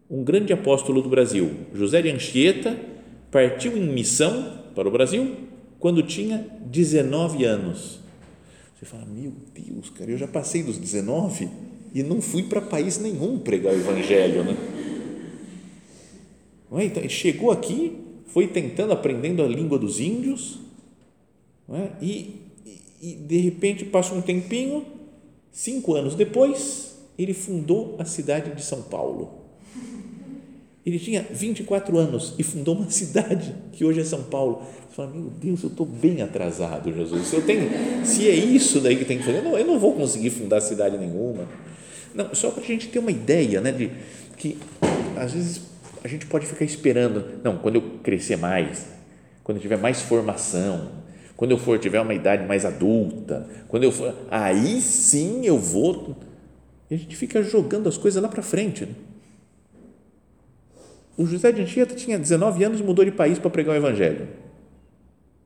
um 0.09 0.23
grande 0.23 0.53
apóstolo 0.53 1.01
do 1.01 1.09
Brasil, 1.09 1.51
José 1.73 2.01
de 2.01 2.09
Anchieta, 2.09 2.77
partiu 3.29 3.75
em 3.77 3.87
missão 3.87 4.61
para 4.73 4.87
o 4.87 4.91
Brasil 4.91 5.35
quando 5.79 6.01
tinha 6.01 6.47
19 6.65 7.43
anos 7.43 8.07
você 8.77 8.85
fala, 8.85 9.05
meu 9.07 9.33
Deus, 9.55 9.89
cara, 9.89 10.11
eu 10.11 10.17
já 10.17 10.27
passei 10.27 10.61
dos 10.61 10.77
19 10.77 11.49
e 11.95 12.03
não 12.03 12.21
fui 12.21 12.43
para 12.43 12.61
país 12.61 12.99
nenhum 12.99 13.39
pregar 13.39 13.73
o 13.73 13.75
evangelho, 13.75 14.43
né? 14.43 14.55
É? 16.73 16.83
Então, 16.83 17.09
chegou 17.09 17.49
aqui, 17.49 17.97
foi 18.27 18.45
tentando, 18.45 18.93
aprendendo 18.93 19.41
a 19.41 19.47
língua 19.47 19.79
dos 19.79 19.99
índios, 19.99 20.59
é? 21.69 21.89
e, 21.99 22.35
e, 23.01 23.15
de 23.15 23.37
repente 23.37 23.83
passa 23.83 24.13
um 24.13 24.21
tempinho, 24.21 24.85
cinco 25.57 25.95
anos 25.95 26.13
depois, 26.13 26.95
ele 27.17 27.33
fundou 27.33 27.95
a 27.97 28.05
cidade 28.05 28.53
de 28.53 28.63
São 28.63 28.83
Paulo. 28.83 29.41
Ele 30.85 30.99
tinha 30.99 31.25
24 31.31 31.97
anos 31.97 32.35
e 32.37 32.43
fundou 32.43 32.75
uma 32.75 32.89
cidade 32.91 33.55
que 33.71 33.83
hoje 33.83 33.99
é 33.99 34.03
São 34.03 34.21
Paulo. 34.21 34.61
Você 34.87 34.95
fala, 34.95 35.09
meu 35.09 35.31
Deus, 35.31 35.63
eu 35.63 35.69
estou 35.69 35.85
bem 35.85 36.21
atrasado, 36.21 36.93
Jesus. 36.93 37.27
Se, 37.27 37.35
eu 37.35 37.41
tenho, 37.41 37.69
se 38.05 38.29
é 38.29 38.35
isso 38.35 38.79
daí 38.79 38.95
que 38.95 39.03
tem 39.03 39.17
que 39.17 39.23
fazer, 39.23 39.39
eu 39.39 39.43
não, 39.43 39.57
eu 39.57 39.65
não 39.65 39.79
vou 39.79 39.95
conseguir 39.95 40.29
fundar 40.29 40.61
cidade 40.61 40.95
nenhuma. 40.95 41.47
Não, 42.13 42.33
só 42.35 42.51
para 42.51 42.61
a 42.61 42.65
gente 42.65 42.87
ter 42.89 42.99
uma 42.99 43.11
ideia, 43.11 43.59
né, 43.59 43.71
de 43.71 43.91
que 44.37 44.59
às 45.15 45.33
vezes 45.33 45.61
a 46.03 46.07
gente 46.07 46.27
pode 46.27 46.45
ficar 46.45 46.65
esperando, 46.65 47.25
não, 47.43 47.57
quando 47.57 47.75
eu 47.75 47.81
crescer 48.03 48.37
mais, 48.37 48.85
quando 49.43 49.57
eu 49.57 49.61
tiver 49.61 49.77
mais 49.77 50.01
formação, 50.03 50.91
quando 51.37 51.51
eu 51.51 51.57
for 51.59 51.77
tiver 51.77 52.01
uma 52.01 52.15
idade 52.15 52.47
mais 52.47 52.65
adulta, 52.65 53.47
quando 53.67 53.83
eu 53.83 53.91
for, 53.91 54.13
aí 54.29 54.81
sim 54.81 55.45
eu 55.45 55.59
vou. 55.59 56.15
E 56.89 56.95
a 56.95 56.97
gente 56.97 57.15
fica 57.15 57.43
jogando 57.43 57.87
as 57.87 57.95
coisas 57.95 58.21
lá 58.21 58.27
para 58.27 58.41
frente. 58.41 58.87
Né? 58.87 58.95
O 61.15 61.27
José 61.27 61.51
de 61.51 61.61
Anchieta 61.61 61.93
tinha 61.93 62.17
19 62.17 62.63
anos 62.63 62.79
e 62.79 62.83
mudou 62.83 63.05
de 63.05 63.11
país 63.11 63.37
para 63.37 63.51
pregar 63.51 63.75
o 63.75 63.77
evangelho. 63.77 64.27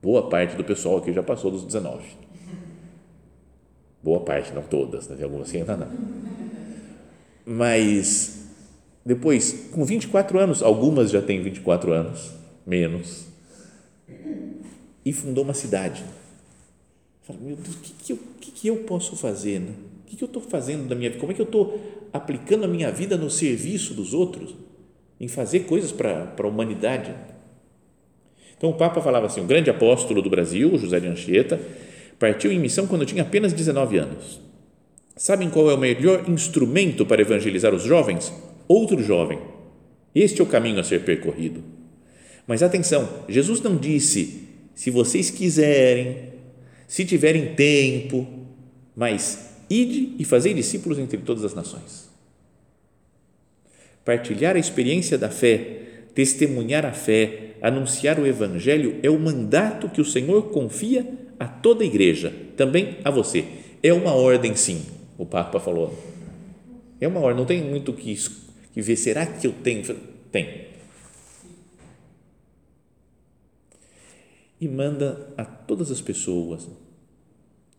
Boa 0.02 0.30
parte 0.30 0.56
do 0.56 0.64
pessoal 0.64 0.98
aqui 0.98 1.12
já 1.12 1.22
passou 1.22 1.52
dos 1.52 1.66
19. 1.66 2.04
Boa 4.02 4.22
parte, 4.22 4.54
não 4.54 4.64
todas, 4.64 5.10
né? 5.10 5.16
tem 5.16 5.26
algumas 5.26 5.52
que 5.52 5.58
ainda 5.58 5.76
não. 5.76 5.92
Mas 7.46 8.46
depois, 9.06 9.68
com 9.72 9.84
24 9.84 10.40
anos, 10.40 10.64
algumas 10.64 11.12
já 11.12 11.22
têm 11.22 11.44
24 11.44 11.92
anos, 11.92 12.32
menos, 12.66 13.31
e 15.06 15.14
fundou 15.14 15.44
uma 15.44 15.54
cidade. 15.54 16.04
Fala, 17.24 17.40
meu 17.42 17.56
Deus, 17.56 17.76
o 17.76 17.80
que, 17.80 17.94
que, 17.94 18.14
eu, 18.14 18.20
que, 18.40 18.52
que 18.52 18.68
eu 18.68 18.78
posso 18.78 19.16
fazer? 19.16 19.60
Né? 19.60 19.72
O 20.06 20.10
que, 20.10 20.16
que 20.16 20.24
eu 20.24 20.28
estou 20.28 20.42
fazendo 20.42 20.88
da 20.88 20.96
minha 20.96 21.10
vida? 21.10 21.20
Como 21.20 21.32
é 21.32 21.36
que 21.36 21.42
eu 21.42 21.46
estou 21.46 21.80
aplicando 22.12 22.66
a 22.66 22.68
minha 22.68 22.92
vida 22.92 23.18
no 23.18 23.30
serviço 23.30 23.94
dos 23.94 24.14
outros? 24.14 24.54
em 25.22 25.28
fazer 25.28 25.62
coisas 25.62 25.92
para, 25.92 26.34
a 26.36 26.48
humanidade. 26.48 27.14
Então 28.58 28.72
o 28.72 28.74
Papa 28.74 29.00
falava 29.02 29.28
assim: 29.28 29.40
o 29.40 29.46
grande 29.46 29.70
apóstolo 29.70 30.20
do 30.20 30.32
Brasil, 30.32 30.76
José 30.80 31.00
de 31.00 31.08
Anchieta, 31.08 31.62
partiu 32.18 32.52
em 32.52 32.60
missão 32.60 32.88
quando 32.88 33.06
tinha 33.06 33.22
apenas 33.22 33.54
19 33.54 34.00
anos. 34.00 34.42
Sabem 35.16 35.52
qual 35.52 35.70
é 35.70 35.76
o 35.76 35.78
melhor 35.78 36.28
instrumento 36.28 37.06
para 37.06 37.22
evangelizar 37.22 37.72
os 37.72 37.84
jovens? 37.84 38.34
Outro 38.68 39.04
jovem. 39.04 39.40
Este 40.16 40.42
é 40.42 40.44
o 40.44 40.48
caminho 40.48 40.80
a 40.80 40.84
ser 40.84 41.04
percorrido. 41.04 41.64
Mas 42.48 42.64
atenção, 42.64 43.08
Jesus 43.30 43.62
não 43.62 43.78
disse: 43.78 44.41
se 44.76 44.90
vocês 44.90 45.30
quiserem, 45.30 46.32
se 46.88 47.06
tiverem 47.06 47.54
tempo, 47.56 48.28
mas 48.96 49.56
ide 49.70 50.16
e 50.18 50.26
fazei 50.26 50.54
discípulos 50.54 51.00
entre 51.00 51.18
todas 51.18 51.44
as 51.44 51.54
nações 51.54 52.12
partilhar 54.04 54.56
a 54.56 54.60
experiência 54.60 55.18
da 55.18 55.30
fé, 55.30 55.78
testemunhar 56.14 56.86
a 56.86 56.92
fé, 56.92 57.56
anunciar 57.62 58.20
o 58.20 58.26
Evangelho 58.26 58.96
é 59.04 59.10
o 59.10 59.20
mandato 59.20 59.90
que 59.90 60.02
o 60.02 60.06
Senhor 60.06 60.50
confia 60.50 61.06
a 61.40 61.48
toda 61.48 61.84
a 61.84 61.88
igreja, 61.88 62.34
também 62.58 62.98
a 63.04 63.12
você. 63.12 63.46
É 63.82 63.94
uma 63.94 64.14
ordem, 64.14 64.56
sim, 64.56 64.86
o 65.18 65.26
Papa 65.26 65.60
falou. 65.60 65.98
É 67.00 67.08
uma 67.08 67.20
ordem, 67.20 67.38
não 67.38 67.46
tem 67.46 67.64
muito 67.64 67.94
que, 67.94 68.16
que 68.74 68.82
ver. 68.82 68.96
Será 68.96 69.26
que 69.26 69.48
eu 69.48 69.54
tenho? 69.64 69.96
Tem. 70.32 70.71
E 74.62 74.68
manda 74.68 75.28
a 75.36 75.44
todas 75.44 75.92
as 75.92 76.00
pessoas. 76.00 76.70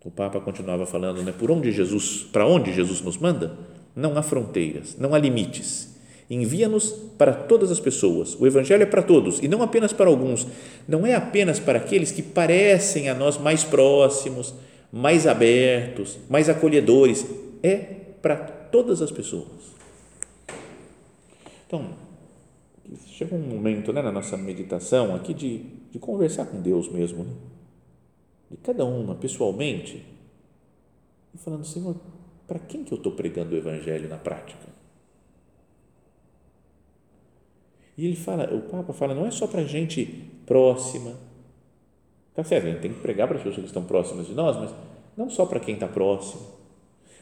O 0.04 0.10
Papa 0.10 0.40
continuava 0.40 0.84
falando, 0.84 1.22
né? 1.22 1.32
Por 1.32 1.50
onde 1.50 1.70
Jesus, 1.70 2.26
para 2.32 2.44
onde 2.44 2.72
Jesus 2.72 3.00
nos 3.00 3.16
manda? 3.16 3.56
Não 3.94 4.18
há 4.18 4.22
fronteiras, 4.22 4.96
não 4.98 5.14
há 5.14 5.18
limites 5.18 5.92
Envia-nos 6.32 6.92
para 7.18 7.34
todas 7.34 7.70
as 7.70 7.78
pessoas. 7.78 8.34
O 8.40 8.46
Evangelho 8.46 8.82
é 8.82 8.86
para 8.86 9.02
todos 9.02 9.38
e 9.42 9.48
não 9.48 9.62
apenas 9.62 9.92
para 9.92 10.08
alguns. 10.08 10.46
Não 10.88 11.06
é 11.06 11.14
apenas 11.14 11.60
para 11.60 11.76
aqueles 11.76 12.10
que 12.10 12.22
parecem 12.22 13.10
a 13.10 13.14
nós 13.14 13.36
mais 13.36 13.64
próximos, 13.64 14.54
mais 14.90 15.26
abertos, 15.26 16.18
mais 16.30 16.48
acolhedores. 16.48 17.26
É 17.62 17.76
para 18.22 18.36
todas 18.36 19.02
as 19.02 19.10
pessoas. 19.10 19.74
Então, 21.66 21.90
chega 23.08 23.34
um 23.34 23.40
momento 23.40 23.92
né, 23.92 24.00
na 24.00 24.10
nossa 24.10 24.34
meditação 24.34 25.14
aqui 25.14 25.34
de, 25.34 25.66
de 25.92 25.98
conversar 25.98 26.46
com 26.46 26.60
Deus 26.60 26.88
mesmo, 26.88 27.22
né? 27.22 27.34
de 28.50 28.56
cada 28.56 28.84
uma 28.84 29.14
pessoalmente, 29.14 30.04
e 31.34 31.38
falando, 31.38 31.64
Senhor, 31.64 31.94
para 32.46 32.58
quem 32.58 32.82
que 32.82 32.92
eu 32.92 32.98
estou 32.98 33.12
pregando 33.12 33.54
o 33.54 33.58
Evangelho 33.58 34.08
na 34.08 34.16
prática? 34.16 34.72
E 37.96 38.06
ele 38.06 38.16
fala, 38.16 38.52
o 38.54 38.62
Papa 38.62 38.92
fala, 38.92 39.14
não 39.14 39.26
é 39.26 39.30
só 39.30 39.46
para 39.46 39.64
gente 39.64 40.06
próxima. 40.46 41.14
Tá 42.34 42.42
certo, 42.42 42.66
a 42.66 42.70
gente 42.70 42.80
tem 42.80 42.92
que 42.92 43.00
pregar 43.00 43.28
para 43.28 43.36
as 43.36 43.42
pessoas 43.42 43.64
que 43.64 43.66
estão 43.66 43.84
próximas 43.84 44.26
de 44.26 44.32
nós, 44.32 44.56
mas 44.56 44.74
não 45.14 45.28
só 45.28 45.44
para 45.44 45.60
quem 45.60 45.74
está 45.74 45.86
próximo, 45.86 46.42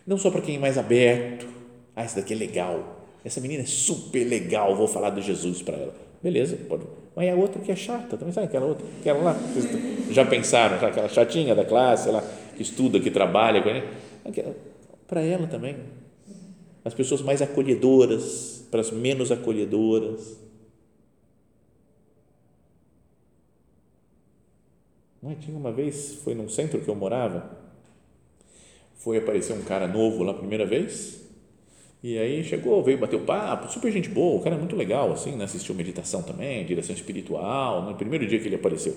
não 0.06 0.16
só 0.16 0.30
para 0.30 0.40
quem 0.40 0.56
é 0.56 0.58
mais 0.58 0.78
aberto. 0.78 1.46
Ah, 1.94 2.02
essa 2.02 2.20
daqui 2.20 2.34
é 2.34 2.36
legal. 2.36 3.00
Essa 3.24 3.40
menina 3.40 3.64
é 3.64 3.66
super 3.66 4.24
legal, 4.24 4.76
vou 4.76 4.86
falar 4.86 5.10
de 5.10 5.22
Jesus 5.22 5.60
para 5.60 5.76
ela. 5.76 6.09
Beleza, 6.22 6.56
pode. 6.68 6.84
Mas 7.16 7.26
é 7.26 7.32
a 7.32 7.34
outra 7.34 7.60
que 7.60 7.72
é 7.72 7.76
chata, 7.76 8.16
também 8.16 8.32
sabe 8.32 8.46
aquela 8.46 8.66
outra, 8.66 8.86
aquela 9.00 9.20
lá, 9.20 9.36
já 10.10 10.24
pensaram, 10.24 10.76
aquela 10.76 11.08
chatinha 11.08 11.54
da 11.54 11.64
classe, 11.64 12.08
lá, 12.08 12.22
que 12.56 12.62
estuda, 12.62 13.00
que 13.00 13.10
trabalha, 13.10 13.62
para 15.06 15.20
ela 15.20 15.46
também. 15.46 15.76
As 16.84 16.94
pessoas 16.94 17.20
mais 17.20 17.42
acolhedoras, 17.42 18.66
para 18.70 18.80
as 18.80 18.90
menos 18.90 19.32
acolhedoras 19.32 20.38
Não, 25.22 25.34
tinha 25.34 25.56
uma 25.56 25.70
vez, 25.70 26.14
foi 26.24 26.34
num 26.34 26.48
centro 26.48 26.80
que 26.80 26.88
eu 26.88 26.94
morava, 26.94 27.50
foi 28.94 29.18
aparecer 29.18 29.52
um 29.52 29.62
cara 29.62 29.86
novo 29.86 30.22
lá 30.22 30.32
a 30.32 30.34
primeira 30.34 30.64
vez, 30.64 31.20
e 32.02 32.18
aí 32.18 32.42
chegou, 32.44 32.82
veio 32.82 32.98
bater 32.98 33.16
o 33.16 33.20
papo, 33.20 33.70
super 33.70 33.90
gente 33.92 34.08
boa, 34.08 34.40
o 34.40 34.42
cara 34.42 34.56
é 34.56 34.58
muito 34.58 34.76
legal, 34.76 35.12
assim, 35.12 35.36
né? 35.36 35.44
assistiu 35.44 35.74
meditação 35.74 36.22
também, 36.22 36.64
direção 36.64 36.94
espiritual, 36.94 37.82
no 37.82 37.94
primeiro 37.94 38.26
dia 38.26 38.38
que 38.38 38.48
ele 38.48 38.56
apareceu. 38.56 38.96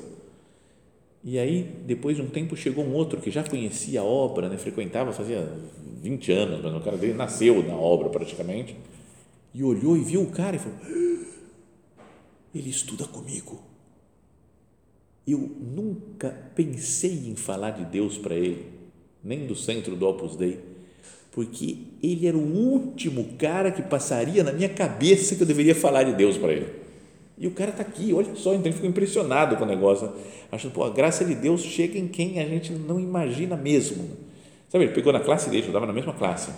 E 1.24 1.40
aí, 1.40 1.64
depois 1.86 2.18
de 2.18 2.22
um 2.22 2.28
tempo, 2.28 2.56
chegou 2.56 2.84
um 2.84 2.94
outro 2.94 3.22
que 3.22 3.32
já 3.32 3.44
conhecia 3.44 4.02
a 4.02 4.04
obra, 4.04 4.50
né? 4.50 4.58
frequentava, 4.58 5.14
fazia 5.14 5.48
20 6.02 6.32
anos, 6.32 6.62
mas 6.62 6.76
o 6.76 6.82
cara 6.82 6.98
dele 6.98 7.14
nasceu 7.14 7.64
na 7.64 7.76
obra 7.76 8.10
praticamente, 8.10 8.76
e 9.54 9.64
olhou 9.64 9.96
e 9.96 10.02
viu 10.02 10.22
o 10.22 10.32
cara 10.32 10.56
e 10.56 10.60
falou: 10.60 10.78
ah, 10.84 11.26
Ele 12.54 12.70
estuda 12.70 13.06
comigo 13.06 13.74
eu 15.26 15.38
nunca 15.38 16.30
pensei 16.54 17.28
em 17.28 17.36
falar 17.36 17.72
de 17.72 17.86
Deus 17.86 18.18
para 18.18 18.36
ele. 18.36 18.72
nem 19.24 19.48
do 19.48 19.56
centro 19.56 19.96
do 19.96 20.06
Opus 20.06 20.36
Dei, 20.36 20.60
porque 21.34 21.78
ele 22.02 22.28
era 22.28 22.38
o 22.38 22.42
último 22.42 23.26
cara 23.40 23.72
que 23.72 23.82
passaria 23.82 24.44
na 24.44 24.52
minha 24.52 24.70
cabeça 24.70 25.36
que 25.36 25.42
eu 25.42 25.48
deveria 25.48 25.74
falar 25.74 26.04
de 26.04 26.14
Deus 26.14 26.38
para 26.38 26.54
ele. 26.54 26.68
E 27.38 27.48
o 27.48 27.52
cara 27.52 27.72
está 27.72 27.82
aqui, 27.82 28.14
olha 28.14 28.36
só, 28.36 28.54
então 28.54 28.68
ele 28.68 28.74
ficou 28.74 28.88
impressionado 28.88 29.58
com 29.58 29.64
o 29.64 29.68
negócio, 29.68 30.12
achando, 30.52 30.72
pô, 30.72 30.84
a 30.84 30.92
graça 30.92 31.26
de 31.26 31.34
Deus 31.34 31.64
chega 31.64 31.98
em 31.98 32.08
quem 32.08 32.40
a 32.40 32.46
gente 32.46 32.72
não 32.72 33.00
imagina 33.00 33.58
mesmo. 33.58 34.12
Sabe, 34.70 34.86
ele 34.86 34.94
pegou 34.94 35.12
na 35.12 35.20
classe 35.20 35.50
dele, 35.50 35.64
eu 35.64 35.68
estava 35.68 35.88
na 35.88 35.94
mesma 35.94 36.14
classe, 36.14 36.52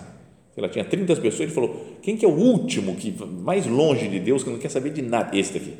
ela 0.54 0.68
tinha 0.68 0.84
30 0.84 1.16
pessoas, 1.16 1.40
ele 1.40 1.52
falou, 1.52 1.96
quem 2.02 2.14
que 2.14 2.26
é 2.26 2.28
o 2.28 2.34
último, 2.34 2.94
que 2.96 3.14
mais 3.24 3.66
longe 3.66 4.06
de 4.08 4.20
Deus, 4.20 4.44
que 4.44 4.50
não 4.50 4.58
quer 4.58 4.70
saber 4.70 4.90
de 4.90 5.00
nada? 5.00 5.36
Este 5.36 5.56
aqui. 5.56 5.74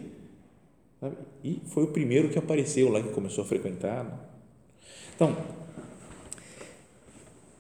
Sabe? 1.00 1.16
E 1.44 1.60
foi 1.66 1.84
o 1.84 1.88
primeiro 1.88 2.30
que 2.30 2.38
apareceu 2.38 2.90
lá, 2.90 3.02
que 3.02 3.10
começou 3.10 3.44
a 3.44 3.46
frequentar. 3.46 4.04
Né? 4.04 4.10
Então, 5.14 5.36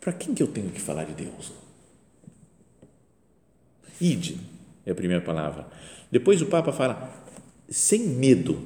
para 0.06 0.12
quem 0.12 0.32
que 0.32 0.40
eu 0.40 0.46
tenho 0.46 0.70
que 0.70 0.80
falar 0.80 1.02
de 1.02 1.14
Deus? 1.24 1.52
Ide 4.00 4.38
é 4.86 4.92
a 4.92 4.94
primeira 4.94 5.20
palavra. 5.20 5.66
Depois 6.12 6.40
o 6.40 6.46
Papa 6.46 6.72
fala, 6.72 7.12
sem 7.68 8.06
medo. 8.06 8.56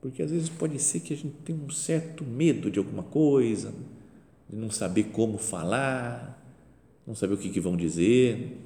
Porque 0.00 0.22
às 0.22 0.30
vezes 0.30 0.48
pode 0.48 0.78
ser 0.78 1.00
que 1.00 1.12
a 1.12 1.16
gente 1.16 1.34
tenha 1.44 1.58
um 1.58 1.68
certo 1.68 2.22
medo 2.22 2.70
de 2.70 2.78
alguma 2.78 3.02
coisa, 3.02 3.74
de 4.48 4.54
não 4.54 4.70
saber 4.70 5.08
como 5.10 5.36
falar, 5.36 6.40
não 7.04 7.16
saber 7.16 7.34
o 7.34 7.38
que, 7.38 7.50
que 7.50 7.58
vão 7.58 7.76
dizer. 7.76 8.56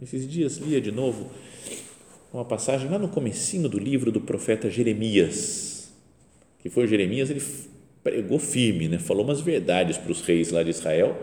Esses 0.00 0.26
dias 0.26 0.56
lia 0.56 0.80
de 0.80 0.90
novo 0.90 1.30
uma 2.32 2.46
passagem 2.46 2.88
lá 2.88 2.98
no 2.98 3.10
comecinho 3.10 3.68
do 3.68 3.78
livro 3.78 4.10
do 4.10 4.22
profeta 4.22 4.70
Jeremias, 4.70 5.92
que 6.60 6.70
foi 6.70 6.86
Jeremias, 6.86 7.28
ele 7.28 7.40
pregou 8.02 8.38
firme, 8.38 8.88
né? 8.88 8.98
falou 8.98 9.24
umas 9.24 9.40
verdades 9.40 9.98
para 9.98 10.10
os 10.10 10.22
reis 10.22 10.50
lá 10.50 10.62
de 10.62 10.70
Israel, 10.70 11.16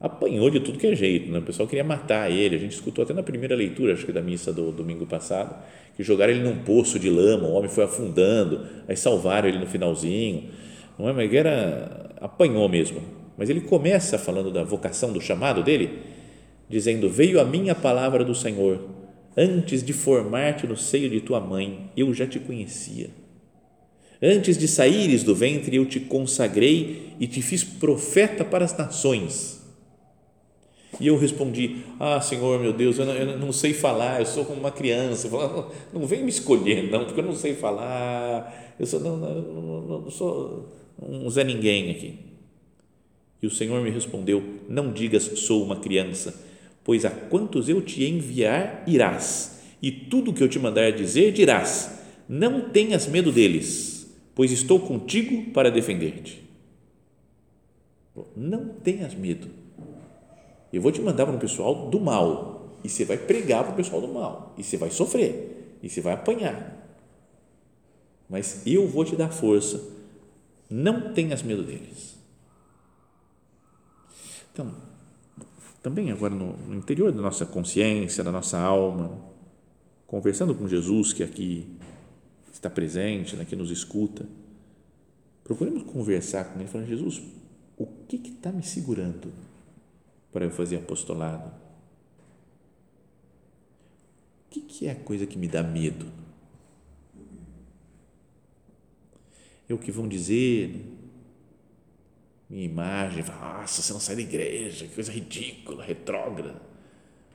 apanhou 0.00 0.50
de 0.50 0.60
tudo 0.60 0.78
que 0.78 0.86
é 0.86 0.94
jeito, 0.94 1.30
né? 1.30 1.38
o 1.38 1.42
pessoal 1.42 1.68
queria 1.68 1.84
matar 1.84 2.30
ele, 2.30 2.56
a 2.56 2.58
gente 2.58 2.72
escutou 2.72 3.04
até 3.04 3.14
na 3.14 3.22
primeira 3.22 3.54
leitura, 3.54 3.92
acho 3.92 4.04
que 4.04 4.12
da 4.12 4.22
missa 4.22 4.52
do 4.52 4.72
domingo 4.72 5.06
passado, 5.06 5.54
que 5.96 6.02
jogaram 6.02 6.32
ele 6.32 6.42
num 6.42 6.56
poço 6.56 6.98
de 6.98 7.08
lama, 7.08 7.46
o 7.48 7.52
homem 7.52 7.70
foi 7.70 7.84
afundando, 7.84 8.66
aí 8.88 8.96
salvaram 8.96 9.48
ele 9.48 9.58
no 9.58 9.66
finalzinho, 9.66 10.50
não 10.98 11.08
é? 11.08 11.12
Mas 11.12 11.32
era, 11.32 12.10
apanhou 12.20 12.68
mesmo, 12.68 13.00
mas 13.36 13.50
ele 13.50 13.60
começa 13.60 14.18
falando 14.18 14.50
da 14.50 14.64
vocação, 14.64 15.12
do 15.12 15.20
chamado 15.20 15.62
dele, 15.62 15.98
dizendo, 16.68 17.08
veio 17.08 17.40
a 17.40 17.44
minha 17.44 17.74
palavra 17.74 18.24
do 18.24 18.34
Senhor, 18.34 18.80
antes 19.36 19.82
de 19.82 19.92
formar-te 19.92 20.66
no 20.66 20.76
seio 20.76 21.10
de 21.10 21.20
tua 21.20 21.40
mãe, 21.40 21.90
eu 21.96 22.12
já 22.14 22.26
te 22.26 22.38
conhecia, 22.38 23.10
Antes 24.26 24.56
de 24.56 24.66
saíres 24.66 25.22
do 25.22 25.34
ventre, 25.34 25.76
eu 25.76 25.84
te 25.84 26.00
consagrei 26.00 27.10
e 27.20 27.26
te 27.26 27.42
fiz 27.42 27.62
profeta 27.62 28.42
para 28.42 28.64
as 28.64 28.74
nações. 28.74 29.62
E 30.98 31.08
eu 31.08 31.18
respondi: 31.18 31.82
Ah, 32.00 32.18
Senhor, 32.22 32.58
meu 32.58 32.72
Deus, 32.72 32.98
eu 32.98 33.04
não, 33.04 33.12
eu 33.12 33.38
não 33.38 33.52
sei 33.52 33.74
falar, 33.74 34.20
eu 34.20 34.26
sou 34.26 34.46
como 34.46 34.58
uma 34.58 34.70
criança. 34.70 35.28
Não 35.92 36.06
vem 36.06 36.22
me 36.22 36.30
escolher, 36.30 36.90
não, 36.90 37.04
porque 37.04 37.20
eu 37.20 37.24
não 37.24 37.36
sei 37.36 37.52
falar. 37.54 38.74
Eu 38.80 38.86
sou, 38.86 38.98
não, 38.98 39.18
não, 39.18 40.00
não 40.00 40.10
sou 40.10 40.72
um 40.98 41.28
Zé 41.28 41.44
Ninguém 41.44 41.90
aqui. 41.90 42.18
E 43.42 43.46
o 43.46 43.50
Senhor 43.50 43.82
me 43.82 43.90
respondeu: 43.90 44.42
Não 44.70 44.90
digas, 44.90 45.24
sou 45.40 45.62
uma 45.62 45.76
criança, 45.76 46.34
pois 46.82 47.04
a 47.04 47.10
quantos 47.10 47.68
eu 47.68 47.82
te 47.82 48.02
enviar, 48.06 48.84
irás, 48.86 49.60
e 49.82 49.90
tudo 49.90 50.32
que 50.32 50.42
eu 50.42 50.48
te 50.48 50.58
mandar 50.58 50.92
dizer, 50.92 51.30
dirás. 51.30 51.90
Não 52.26 52.70
tenhas 52.70 53.06
medo 53.06 53.30
deles 53.30 53.93
pois 54.34 54.50
estou 54.50 54.80
contigo 54.80 55.52
para 55.52 55.70
defender-te. 55.70 56.44
Não 58.36 58.68
tenhas 58.68 59.14
medo. 59.14 59.48
Eu 60.72 60.82
vou 60.82 60.92
te 60.92 61.00
mandar 61.00 61.26
para 61.26 61.36
o 61.36 61.38
pessoal 61.38 61.88
do 61.88 62.00
mal 62.00 62.74
e 62.82 62.88
você 62.88 63.04
vai 63.04 63.16
pregar 63.16 63.64
para 63.64 63.72
o 63.72 63.76
pessoal 63.76 64.00
do 64.00 64.08
mal 64.08 64.54
e 64.58 64.62
você 64.62 64.76
vai 64.76 64.90
sofrer 64.90 65.78
e 65.82 65.88
você 65.88 66.00
vai 66.00 66.14
apanhar. 66.14 66.74
Mas 68.28 68.66
eu 68.66 68.88
vou 68.88 69.04
te 69.04 69.16
dar 69.16 69.30
força. 69.30 69.80
Não 70.68 71.12
tenhas 71.12 71.42
medo 71.42 71.62
deles. 71.62 72.18
Então, 74.52 74.72
também 75.82 76.10
agora 76.10 76.34
no, 76.34 76.56
no 76.56 76.74
interior 76.74 77.12
da 77.12 77.20
nossa 77.20 77.44
consciência, 77.44 78.24
da 78.24 78.32
nossa 78.32 78.58
alma, 78.58 79.18
conversando 80.06 80.54
com 80.54 80.66
Jesus 80.66 81.12
que 81.12 81.22
aqui 81.22 81.68
está 82.64 82.70
presente, 82.70 83.36
né, 83.36 83.44
que 83.44 83.54
nos 83.54 83.70
escuta, 83.70 84.26
procuremos 85.42 85.82
conversar 85.82 86.44
com 86.44 86.58
ele, 86.58 86.68
falando, 86.68 86.88
Jesus, 86.88 87.20
o 87.76 87.86
que 87.86 88.16
está 88.16 88.50
me 88.50 88.62
segurando 88.62 89.30
para 90.32 90.46
eu 90.46 90.50
fazer 90.50 90.76
apostolado? 90.76 91.52
O 94.46 94.50
que, 94.50 94.60
que 94.60 94.86
é 94.86 94.92
a 94.92 94.96
coisa 94.96 95.26
que 95.26 95.36
me 95.36 95.46
dá 95.46 95.62
medo? 95.62 96.06
É 99.68 99.74
o 99.74 99.78
que 99.78 99.90
vão 99.90 100.08
dizer, 100.08 100.86
minha 102.48 102.64
imagem, 102.64 103.24
nossa, 103.24 103.82
você 103.82 103.92
não 103.92 104.00
sai 104.00 104.16
da 104.16 104.22
igreja, 104.22 104.86
que 104.86 104.94
coisa 104.94 105.12
ridícula, 105.12 105.84
retrógrada, 105.84 106.62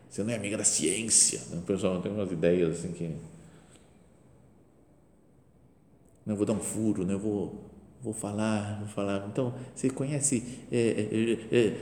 você 0.10 0.24
não 0.24 0.32
é 0.32 0.36
amiga 0.36 0.58
da 0.58 0.63
ciência. 0.63 1.42
Né? 1.52 1.60
O 1.60 1.62
pessoal 1.62 2.02
tem 2.02 2.12
umas 2.12 2.32
ideias 2.32 2.80
assim 2.80 2.94
que 2.94 3.15
não 6.30 6.36
vou 6.36 6.46
dar 6.46 6.54
um 6.54 6.60
furo, 6.60 7.04
né? 7.04 7.15
eu 7.15 7.20
vou, 7.20 7.56
vou 8.04 8.13
falar, 8.13 8.78
vou 8.82 8.88
falar. 8.88 9.28
Então, 9.32 9.52
você 9.74 9.89
conhece 9.89 10.44
é, 10.72 10.78
é, 10.78 11.58
é, 11.58 11.74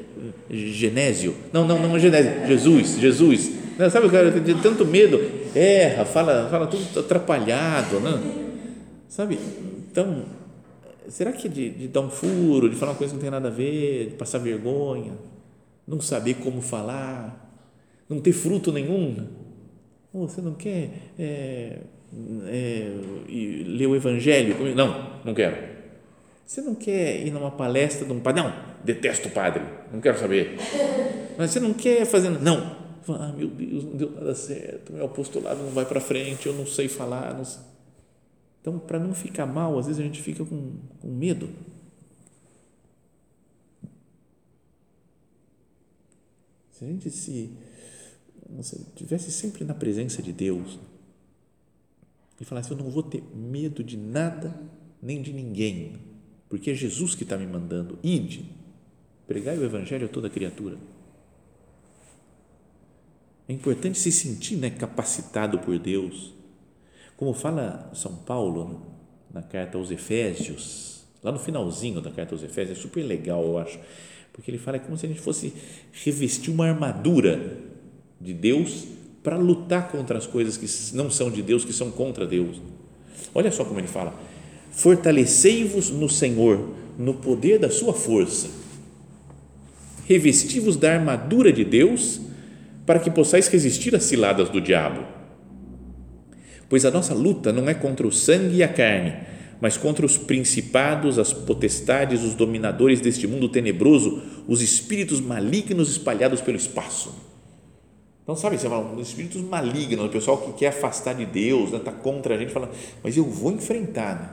é 0.50 0.56
Genésio? 0.56 1.36
Não, 1.52 1.68
não, 1.68 1.78
não 1.78 1.98
é 1.98 2.00
Genésio, 2.00 2.48
Jesus, 2.48 2.98
Jesus. 2.98 3.52
Não, 3.78 3.90
sabe 3.90 4.08
o 4.08 4.10
cara 4.10 4.32
tem 4.32 4.58
tanto 4.60 4.86
medo, 4.86 5.20
erra, 5.54 6.06
fala, 6.06 6.48
fala 6.50 6.66
tudo 6.66 6.98
atrapalhado, 6.98 8.00
né? 8.00 8.46
Sabe? 9.10 9.38
Então, 9.92 10.24
será 11.10 11.34
que 11.34 11.50
de, 11.50 11.70
de 11.70 11.88
dar 11.90 12.00
um 12.00 12.10
furo, 12.10 12.70
de 12.70 12.78
falar 12.78 12.94
uma 12.94 12.98
coisa 12.98 13.12
que 13.12 13.18
não 13.18 13.22
tem 13.22 13.30
nada 13.30 13.50
a 13.50 13.52
ver, 13.52 14.12
de 14.12 14.16
passar 14.16 14.38
vergonha, 14.38 15.12
não 15.86 16.00
saber 16.00 16.36
como 16.36 16.62
falar, 16.62 17.54
não 18.08 18.22
ter 18.22 18.32
fruto 18.32 18.72
nenhum? 18.72 19.28
Você 20.14 20.40
não 20.40 20.54
quer 20.54 21.12
é, 21.20 21.80
é, 22.48 22.92
ler 23.66 23.88
o 23.88 23.96
Evangelho? 23.96 24.76
Não, 24.76 25.22
não 25.24 25.34
quero. 25.34 25.78
Você 26.46 26.62
não 26.62 26.76
quer 26.76 27.26
ir 27.26 27.32
numa 27.32 27.52
palestra 27.52 28.06
de 28.06 28.14
um 28.14 28.20
padre? 28.20 28.42
Não, 28.42 28.54
detesto 28.84 29.28
o 29.28 29.32
padre, 29.32 29.64
não 29.92 30.00
quero 30.00 30.18
saber. 30.18 30.56
Mas 31.38 31.52
você 31.52 31.60
não 31.60 31.74
quer 31.74 32.06
fazer? 32.06 32.30
Não. 32.30 32.88
Ah, 33.10 33.34
meu 33.36 33.48
Deus, 33.48 33.84
não 33.86 33.96
deu 33.96 34.12
nada 34.12 34.36
certo, 34.36 34.92
meu 34.92 35.06
apostolado 35.06 35.62
não 35.64 35.72
vai 35.72 35.86
para 35.86 36.00
frente, 36.00 36.48
eu 36.48 36.54
não 36.54 36.66
sei 36.66 36.88
falar. 36.88 37.34
Não 37.38 37.46
sei. 37.46 37.62
Então, 38.62 38.80
para 38.80 39.00
não 39.00 39.14
ficar 39.14 39.46
mal, 39.46 39.78
às 39.80 39.88
vezes 39.88 40.02
a 40.02 40.04
gente 40.04 40.22
fica 40.22 40.44
com, 40.44 40.74
com 41.00 41.08
medo. 41.08 41.50
Se 46.72 46.84
a 46.84 46.88
gente 46.88 47.10
se 47.10 47.58
se 48.62 48.86
tivesse 48.96 49.32
sempre 49.32 49.64
na 49.64 49.74
presença 49.74 50.22
de 50.22 50.32
Deus, 50.32 50.80
e 52.40 52.46
falasse: 52.46 52.72
Eu 52.72 52.78
não 52.78 52.90
vou 52.90 53.04
ter 53.04 53.24
medo 53.36 53.84
de 53.84 53.98
nada 53.98 54.60
nem 55.02 55.22
de 55.22 55.34
ninguém, 55.34 55.94
porque 56.50 56.72
é 56.72 56.74
Jesus 56.74 57.16
que 57.16 57.24
está 57.24 57.38
me 57.38 57.46
mandando. 57.46 57.98
Ide, 58.04 58.46
pregai 59.28 59.58
o 59.58 59.64
Evangelho 59.64 60.06
a 60.06 60.10
toda 60.10 60.30
criatura. 60.30 60.78
É 63.48 63.54
importante 63.54 63.98
se 63.98 64.12
sentir 64.12 64.58
né, 64.58 64.70
capacitado 64.70 65.60
por 65.60 65.80
Deus. 65.80 66.34
Como 67.16 67.34
fala 67.34 67.90
São 67.94 68.16
Paulo 68.16 68.68
né, 68.68 68.80
na 69.34 69.42
carta 69.42 69.78
aos 69.78 69.90
Efésios, 69.90 71.06
lá 71.24 71.32
no 71.32 71.40
finalzinho 71.40 72.02
da 72.02 72.12
carta 72.12 72.36
aos 72.36 72.44
Efésios, 72.44 72.78
é 72.78 72.82
super 72.82 73.04
legal, 73.04 73.44
eu 73.44 73.58
acho, 73.58 73.80
porque 74.34 74.52
ele 74.52 74.58
fala 74.58 74.78
como 74.80 74.98
se 74.98 75.06
a 75.06 75.10
gente 75.10 75.22
fosse 75.22 75.54
revestir 75.92 76.52
uma 76.52 76.68
armadura 76.68 77.58
de 78.20 78.34
Deus 78.34 78.86
para 79.28 79.36
lutar 79.36 79.90
contra 79.90 80.18
as 80.18 80.26
coisas 80.26 80.56
que 80.56 80.96
não 80.96 81.12
são 81.12 81.30
de 81.30 81.42
Deus, 81.42 81.66
que 81.66 81.74
são 81.74 81.92
contra 81.92 82.26
Deus. 82.26 82.62
Olha 83.36 83.52
só 83.52 83.66
como 83.66 83.78
ele 83.78 83.88
fala: 83.90 84.18
fortalecei-vos 84.72 85.90
no 85.90 86.08
Senhor, 86.08 86.70
no 86.98 87.14
poder 87.14 87.60
da 87.60 87.70
sua 87.70 87.92
força, 87.92 88.48
revesti-vos 90.06 90.78
da 90.78 90.94
armadura 90.94 91.52
de 91.52 91.66
Deus, 91.66 92.22
para 92.86 93.00
que 93.00 93.12
possais 93.12 93.50
resistir 93.50 93.94
às 93.94 94.04
ciladas 94.04 94.48
do 94.48 94.62
diabo. 94.62 95.04
Pois 96.70 96.86
a 96.86 96.92
nossa 96.92 97.14
luta 97.14 97.52
não 97.52 97.68
é 97.68 97.74
contra 97.74 98.08
o 98.08 98.12
sangue 98.14 98.56
e 98.56 98.64
a 98.64 98.70
carne, 98.70 99.14
mas 99.60 99.76
contra 99.76 100.06
os 100.06 100.18
principados, 100.18 101.20
as 101.20 101.34
potestades, 101.34 102.24
os 102.24 102.34
dominadores 102.34 103.02
deste 103.02 103.28
mundo 103.28 103.50
tenebroso, 103.50 104.22
os 104.48 104.62
espíritos 104.62 105.20
malignos 105.20 105.92
espalhados 105.92 106.40
pelo 106.40 106.56
espaço. 106.56 107.27
Então, 108.28 108.36
sabe, 108.36 108.58
você 108.58 108.68
fala, 108.68 109.02
espíritos 109.02 109.42
malignos, 109.42 110.06
o 110.06 110.10
pessoal 110.10 110.38
que 110.40 110.52
quer 110.52 110.68
afastar 110.68 111.14
de 111.14 111.26
Deus, 111.26 111.68
está 111.68 111.78
né, 111.78 111.84
tá 111.86 111.92
contra 111.94 112.36
a 112.36 112.38
gente, 112.38 112.52
fala, 112.52 112.70
mas 113.02 113.16
eu 113.16 113.24
vou 113.24 113.54
enfrentar, 113.54 114.16
né? 114.20 114.30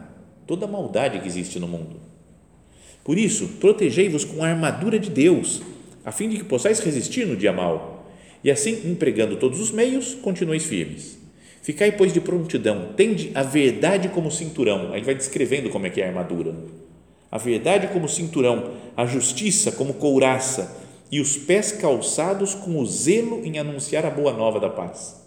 toda 0.48 0.66
a 0.66 0.68
maldade 0.68 1.20
que 1.20 1.28
existe 1.28 1.61
no 1.61 1.68
mundo. 1.68 2.00
Por 3.04 3.16
isso, 3.16 3.46
protegei-vos 3.61 4.24
com 4.24 4.42
a 4.42 4.48
armadura 4.48 4.98
de 4.98 5.11
Deus, 5.11 5.62
a 6.04 6.11
fim 6.11 6.28
de 6.28 6.38
que 6.38 6.42
possais 6.42 6.80
resistir 6.80 7.24
no 7.24 7.37
dia 7.37 7.52
mau. 7.52 8.04
E 8.42 8.50
assim, 8.50 8.90
empregando 8.90 9.37
todos 9.37 9.61
os 9.61 9.70
meios, 9.70 10.12
continueis 10.16 10.64
firmes. 10.64 11.16
Ficai, 11.62 11.92
pois, 11.92 12.12
de 12.12 12.20
prontidão, 12.20 12.94
tende 12.96 13.30
a 13.33 13.44
verdade 13.44 14.09
como 14.09 14.28
cinturão. 14.28 14.92
Aí 14.92 15.04
vai 15.04 15.14
descrevendo 15.14 15.70
como 15.70 15.87
é 15.87 15.90
que 15.90 16.00
é 16.00 16.04
a 16.04 16.09
armadura. 16.09 16.52
A 17.30 17.38
verdade 17.38 17.87
como 17.92 18.09
cinturão, 18.09 18.72
a 18.96 19.07
justiça 19.07 19.70
como 19.70 19.94
couraça 19.94 20.84
e 21.14 21.20
os 21.20 21.37
pés 21.37 21.70
calçados 21.70 22.57
com 22.57 22.77
o 22.77 22.85
zelo 22.85 23.40
em 23.44 23.57
anunciar 23.57 24.05
a 24.05 24.11
boa 24.11 24.33
nova 24.33 24.59
da 24.59 24.68
paz. 24.68 25.24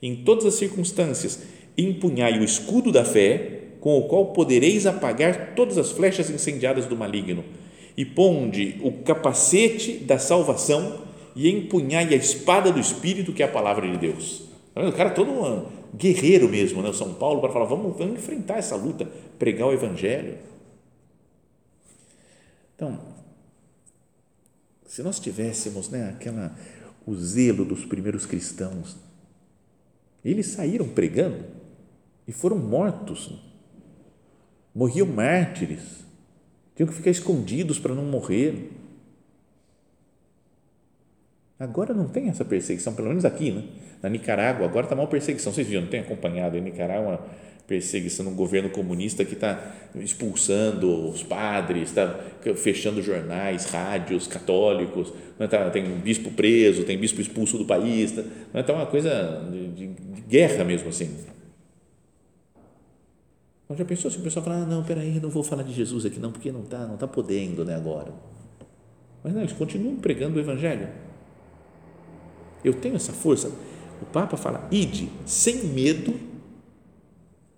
Em 0.00 0.14
todas 0.14 0.46
as 0.46 0.54
circunstâncias, 0.54 1.42
empunhai 1.76 2.38
o 2.38 2.44
escudo 2.44 2.92
da 2.92 3.04
fé, 3.04 3.62
com 3.80 3.98
o 3.98 4.06
qual 4.06 4.26
podereis 4.26 4.86
apagar 4.86 5.56
todas 5.56 5.78
as 5.78 5.90
flechas 5.90 6.30
incendiadas 6.30 6.86
do 6.86 6.96
maligno, 6.96 7.42
e 7.96 8.04
ponde 8.04 8.78
o 8.84 9.02
capacete 9.02 9.94
da 9.94 10.16
salvação 10.16 11.00
e 11.34 11.50
empunhai 11.50 12.14
a 12.14 12.16
espada 12.16 12.70
do 12.70 12.78
Espírito, 12.78 13.32
que 13.32 13.42
é 13.42 13.46
a 13.46 13.50
palavra 13.50 13.90
de 13.90 13.98
Deus. 13.98 14.44
Tá 14.72 14.88
o 14.88 14.92
cara 14.92 15.10
todo 15.10 15.32
um 15.32 15.66
guerreiro 15.92 16.48
mesmo, 16.48 16.82
né? 16.82 16.90
o 16.90 16.94
São 16.94 17.12
Paulo, 17.14 17.40
para 17.40 17.52
falar, 17.52 17.64
vamos, 17.64 17.98
vamos 17.98 18.16
enfrentar 18.16 18.58
essa 18.58 18.76
luta, 18.76 19.10
pregar 19.40 19.66
o 19.66 19.72
Evangelho. 19.72 20.38
Então, 22.76 23.15
se 24.86 25.02
nós 25.02 25.18
tivéssemos 25.18 25.88
né, 25.88 26.10
aquela, 26.10 26.56
o 27.06 27.14
zelo 27.14 27.64
dos 27.64 27.84
primeiros 27.84 28.24
cristãos, 28.24 28.96
eles 30.24 30.46
saíram 30.46 30.88
pregando 30.88 31.44
e 32.26 32.32
foram 32.32 32.58
mortos, 32.58 33.32
morriam 34.74 35.06
mártires, 35.06 36.04
tinham 36.74 36.88
que 36.88 36.94
ficar 36.94 37.10
escondidos 37.10 37.78
para 37.78 37.94
não 37.94 38.04
morrer. 38.04 38.72
Agora 41.58 41.94
não 41.94 42.06
tem 42.06 42.28
essa 42.28 42.44
perseguição, 42.44 42.94
pelo 42.94 43.08
menos 43.08 43.24
aqui, 43.24 43.50
né? 43.50 43.64
na 44.02 44.08
Nicarágua, 44.08 44.66
agora 44.66 44.86
está 44.86 44.94
mal 44.94 45.08
perseguição. 45.08 45.52
Vocês 45.52 45.66
viram, 45.66 45.82
não 45.82 45.88
tem 45.88 46.00
acompanhado? 46.00 46.56
Em 46.56 46.60
Nicarágua, 46.60 47.26
perseguição 47.66 48.24
no 48.24 48.30
governo 48.30 48.70
comunista 48.70 49.24
que 49.24 49.34
está 49.34 49.74
expulsando 49.96 51.08
os 51.08 51.22
padres, 51.22 51.88
está 51.88 52.20
fechando 52.54 53.02
jornais, 53.02 53.64
rádios 53.66 54.26
católicos, 54.26 55.12
né, 55.38 55.48
tá, 55.48 55.68
tem 55.70 55.84
um 55.90 55.98
bispo 55.98 56.30
preso, 56.30 56.84
tem 56.84 56.96
bispo 56.96 57.20
expulso 57.20 57.58
do 57.58 57.64
país, 57.64 58.10
está 58.10 58.22
né, 58.54 58.62
tá 58.62 58.72
uma 58.72 58.86
coisa 58.86 59.48
de, 59.50 59.68
de, 59.68 59.86
de, 59.88 60.20
guerra 60.22 60.64
mesmo 60.64 60.88
assim. 60.88 61.10
Então 63.64 63.76
já 63.76 63.84
pensou 63.84 64.10
se 64.10 64.18
o 64.18 64.20
pessoal 64.20 64.44
falar, 64.44 64.62
ah, 64.62 64.66
não, 64.66 64.84
peraí, 64.84 65.18
não 65.18 65.28
vou 65.28 65.42
falar 65.42 65.64
de 65.64 65.72
Jesus 65.72 66.06
aqui 66.06 66.20
não, 66.20 66.30
porque 66.30 66.52
não 66.52 66.62
está 66.62 66.86
não 66.86 66.96
tá 66.96 67.08
podendo 67.08 67.64
né, 67.64 67.74
agora. 67.74 68.12
Mas 69.24 69.34
não, 69.34 69.40
eles 69.40 69.52
continuam 69.52 69.96
pregando 69.96 70.36
o 70.36 70.40
Evangelho. 70.40 70.88
Eu 72.64 72.74
tenho 72.74 72.94
essa 72.94 73.12
força. 73.12 73.50
O 74.00 74.06
Papa 74.06 74.36
fala, 74.36 74.68
ide 74.70 75.08
sem 75.24 75.64
medo 75.64 76.14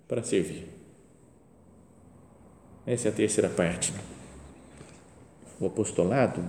para 0.09 0.23
servir. 0.23 0.67
Essa 2.87 3.09
é 3.09 3.11
a 3.11 3.15
terceira 3.15 3.51
parte. 3.51 3.93
O 5.61 5.67
apostolado, 5.67 6.43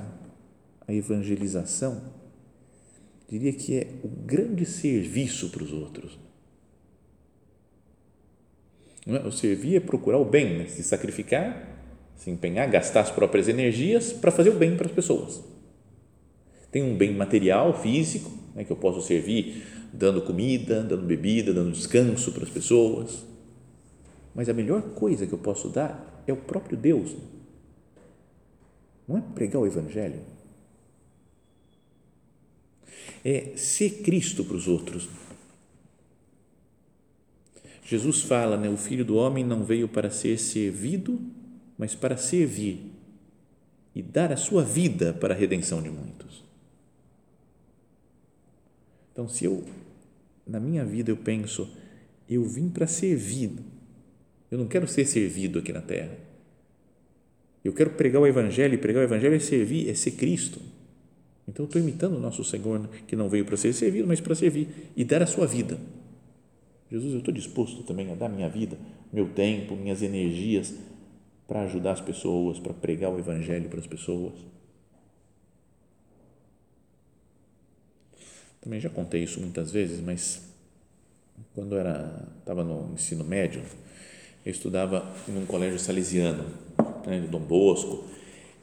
a 0.87 0.93
evangelização, 0.93 2.01
diria 3.27 3.51
que 3.51 3.77
é 3.77 3.87
o 4.01 4.07
grande 4.07 4.65
serviço 4.65 5.49
para 5.49 5.63
os 5.63 5.73
outros. 5.73 6.17
É? 9.05 9.27
O 9.27 9.31
servir 9.31 9.75
é 9.75 9.79
procurar 9.81 10.17
o 10.17 10.25
bem, 10.25 10.59
né? 10.59 10.67
se 10.67 10.81
sacrificar, 10.81 11.67
se 12.15 12.31
empenhar, 12.31 12.69
gastar 12.69 13.01
as 13.01 13.11
próprias 13.11 13.49
energias 13.49 14.13
para 14.13 14.31
fazer 14.31 14.51
o 14.51 14.57
bem 14.57 14.77
para 14.77 14.87
as 14.87 14.93
pessoas. 14.93 15.43
Tem 16.71 16.83
um 16.83 16.95
bem 16.95 17.13
material, 17.13 17.81
físico, 17.81 18.31
né, 18.55 18.63
que 18.63 18.71
eu 18.71 18.77
posso 18.77 19.01
servir 19.01 19.65
dando 19.91 20.21
comida, 20.21 20.83
dando 20.83 21.05
bebida, 21.05 21.51
dando 21.51 21.71
descanso 21.71 22.31
para 22.31 22.43
as 22.43 22.49
pessoas 22.49 23.28
mas 24.33 24.49
a 24.49 24.53
melhor 24.53 24.81
coisa 24.93 25.25
que 25.25 25.33
eu 25.33 25.39
posso 25.39 25.69
dar 25.69 26.23
é 26.25 26.33
o 26.33 26.37
próprio 26.37 26.77
Deus. 26.77 27.15
Não 29.07 29.17
é 29.17 29.21
pregar 29.21 29.61
o 29.61 29.65
Evangelho. 29.65 30.21
É 33.25 33.53
ser 33.55 34.01
Cristo 34.03 34.45
para 34.45 34.55
os 34.55 34.67
outros. 34.67 35.09
Jesus 37.83 38.21
fala, 38.21 38.55
né, 38.55 38.69
o 38.69 38.77
Filho 38.77 39.03
do 39.03 39.15
Homem 39.15 39.43
não 39.43 39.63
veio 39.63 39.87
para 39.87 40.11
ser 40.11 40.37
servido, 40.37 41.19
mas 41.75 41.95
para 41.95 42.15
servir 42.15 42.91
e 43.95 44.01
dar 44.01 44.31
a 44.31 44.37
sua 44.37 44.63
vida 44.63 45.11
para 45.11 45.33
a 45.33 45.37
redenção 45.37 45.81
de 45.81 45.89
muitos. 45.89 46.43
Então, 49.11 49.27
se 49.27 49.43
eu, 49.43 49.65
na 50.45 50.59
minha 50.59 50.85
vida, 50.85 51.09
eu 51.09 51.17
penso, 51.17 51.67
eu 52.29 52.43
vim 52.45 52.69
para 52.69 52.85
servir 52.85 53.57
eu 54.51 54.57
não 54.57 54.67
quero 54.67 54.87
ser 54.87 55.05
servido 55.05 55.59
aqui 55.59 55.71
na 55.71 55.81
terra. 55.81 56.17
Eu 57.63 57.73
quero 57.73 57.91
pregar 57.91 58.21
o 58.21 58.27
Evangelho, 58.27 58.73
e 58.73 58.77
pregar 58.77 59.01
o 59.01 59.03
Evangelho 59.03 59.35
é 59.35 59.39
servir, 59.39 59.89
é 59.89 59.93
ser 59.93 60.11
Cristo. 60.11 60.59
Então 61.47 61.65
eu 61.65 61.67
estou 61.67 61.81
imitando 61.81 62.15
o 62.15 62.19
nosso 62.19 62.43
Senhor, 62.43 62.87
que 63.07 63.15
não 63.15 63.27
veio 63.27 63.45
para 63.45 63.57
ser 63.57 63.73
servido, 63.73 64.07
mas 64.07 64.21
para 64.21 64.35
servir 64.35 64.91
e 64.95 65.03
dar 65.03 65.21
a 65.21 65.27
sua 65.27 65.45
vida. 65.45 65.79
Jesus, 66.91 67.13
eu 67.13 67.19
estou 67.19 67.33
disposto 67.33 67.83
também 67.83 68.11
a 68.11 68.15
dar 68.15 68.29
minha 68.29 68.49
vida, 68.49 68.77
meu 69.11 69.27
tempo, 69.29 69.75
minhas 69.75 70.01
energias 70.01 70.73
para 71.47 71.61
ajudar 71.63 71.93
as 71.93 72.01
pessoas, 72.01 72.59
para 72.59 72.73
pregar 72.73 73.11
o 73.11 73.19
Evangelho 73.19 73.69
para 73.69 73.79
as 73.79 73.87
pessoas. 73.87 74.33
Também 78.61 78.79
já 78.79 78.89
contei 78.89 79.23
isso 79.23 79.39
muitas 79.39 79.71
vezes, 79.71 79.99
mas 79.99 80.47
quando 81.55 81.75
era 81.77 82.27
estava 82.39 82.63
no 82.63 82.93
ensino 82.93 83.23
médio, 83.23 83.63
eu 84.45 84.51
estudava 84.51 85.05
em 85.27 85.37
um 85.37 85.45
colégio 85.45 85.79
salesiano, 85.79 86.45
né, 87.05 87.19
de 87.19 87.27
Dom 87.27 87.39
Bosco, 87.39 88.03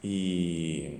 e, 0.03 0.99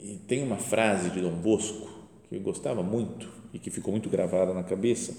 e 0.00 0.18
tem 0.26 0.42
uma 0.42 0.56
frase 0.56 1.10
de 1.10 1.20
Dom 1.20 1.34
Bosco 1.36 1.88
que 2.28 2.36
eu 2.36 2.40
gostava 2.40 2.82
muito 2.82 3.28
e 3.52 3.58
que 3.58 3.70
ficou 3.70 3.92
muito 3.92 4.08
gravada 4.08 4.54
na 4.54 4.62
cabeça, 4.62 5.16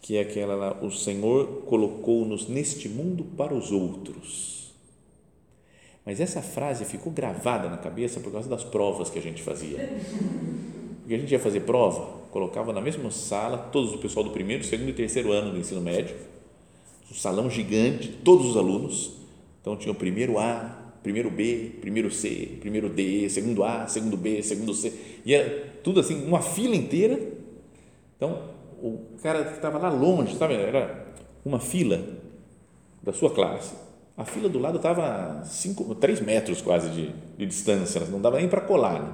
que 0.00 0.16
é 0.16 0.20
aquela 0.20 0.54
lá, 0.54 0.84
o 0.84 0.90
Senhor 0.90 1.62
colocou-nos 1.66 2.48
neste 2.48 2.88
mundo 2.88 3.24
para 3.36 3.54
os 3.54 3.70
outros. 3.70 4.72
Mas 6.04 6.20
essa 6.20 6.42
frase 6.42 6.84
ficou 6.84 7.12
gravada 7.12 7.68
na 7.68 7.76
cabeça 7.76 8.18
por 8.18 8.32
causa 8.32 8.48
das 8.48 8.64
provas 8.64 9.08
que 9.08 9.18
a 9.18 9.22
gente 9.22 9.42
fazia. 9.42 9.78
Porque 11.00 11.14
a 11.14 11.18
gente 11.18 11.30
ia 11.30 11.38
fazer 11.38 11.60
prova, 11.60 12.22
colocava 12.30 12.72
na 12.72 12.80
mesma 12.80 13.10
sala 13.10 13.58
todos 13.58 13.94
o 13.94 13.98
pessoal 13.98 14.24
do 14.24 14.30
primeiro, 14.30 14.64
segundo 14.64 14.88
e 14.88 14.92
terceiro 14.92 15.30
ano 15.30 15.52
do 15.52 15.58
ensino 15.58 15.80
médio, 15.80 16.16
um 17.12 17.14
salão 17.14 17.50
gigante, 17.50 18.08
todos 18.08 18.46
os 18.46 18.56
alunos. 18.56 19.12
Então 19.60 19.76
tinha 19.76 19.92
o 19.92 19.94
primeiro 19.94 20.38
A, 20.38 20.94
primeiro 21.02 21.30
B, 21.30 21.72
primeiro 21.78 22.10
C, 22.10 22.56
primeiro 22.58 22.88
D, 22.88 23.28
segundo 23.28 23.62
A, 23.62 23.86
segundo 23.86 24.16
B, 24.16 24.42
segundo 24.42 24.72
C. 24.72 24.92
E 25.24 25.34
é 25.34 25.72
tudo 25.84 26.00
assim, 26.00 26.24
uma 26.24 26.40
fila 26.40 26.74
inteira. 26.74 27.20
Então, 28.16 28.42
o 28.82 28.98
cara 29.22 29.44
que 29.44 29.52
estava 29.52 29.78
lá 29.78 29.90
longe, 29.90 30.34
sabe? 30.36 30.54
Era 30.54 31.06
uma 31.44 31.60
fila 31.60 32.02
da 33.02 33.12
sua 33.12 33.30
classe. 33.30 33.74
A 34.16 34.24
fila 34.24 34.48
do 34.48 34.58
lado 34.58 34.76
estava 34.76 35.44
cinco, 35.44 35.94
três 35.94 36.18
metros 36.18 36.62
quase 36.62 36.88
de, 36.90 37.10
de 37.36 37.46
distância, 37.46 38.00
não 38.06 38.20
dava 38.20 38.38
nem 38.38 38.48
para 38.48 38.60
colar. 38.62 39.02
Né? 39.02 39.12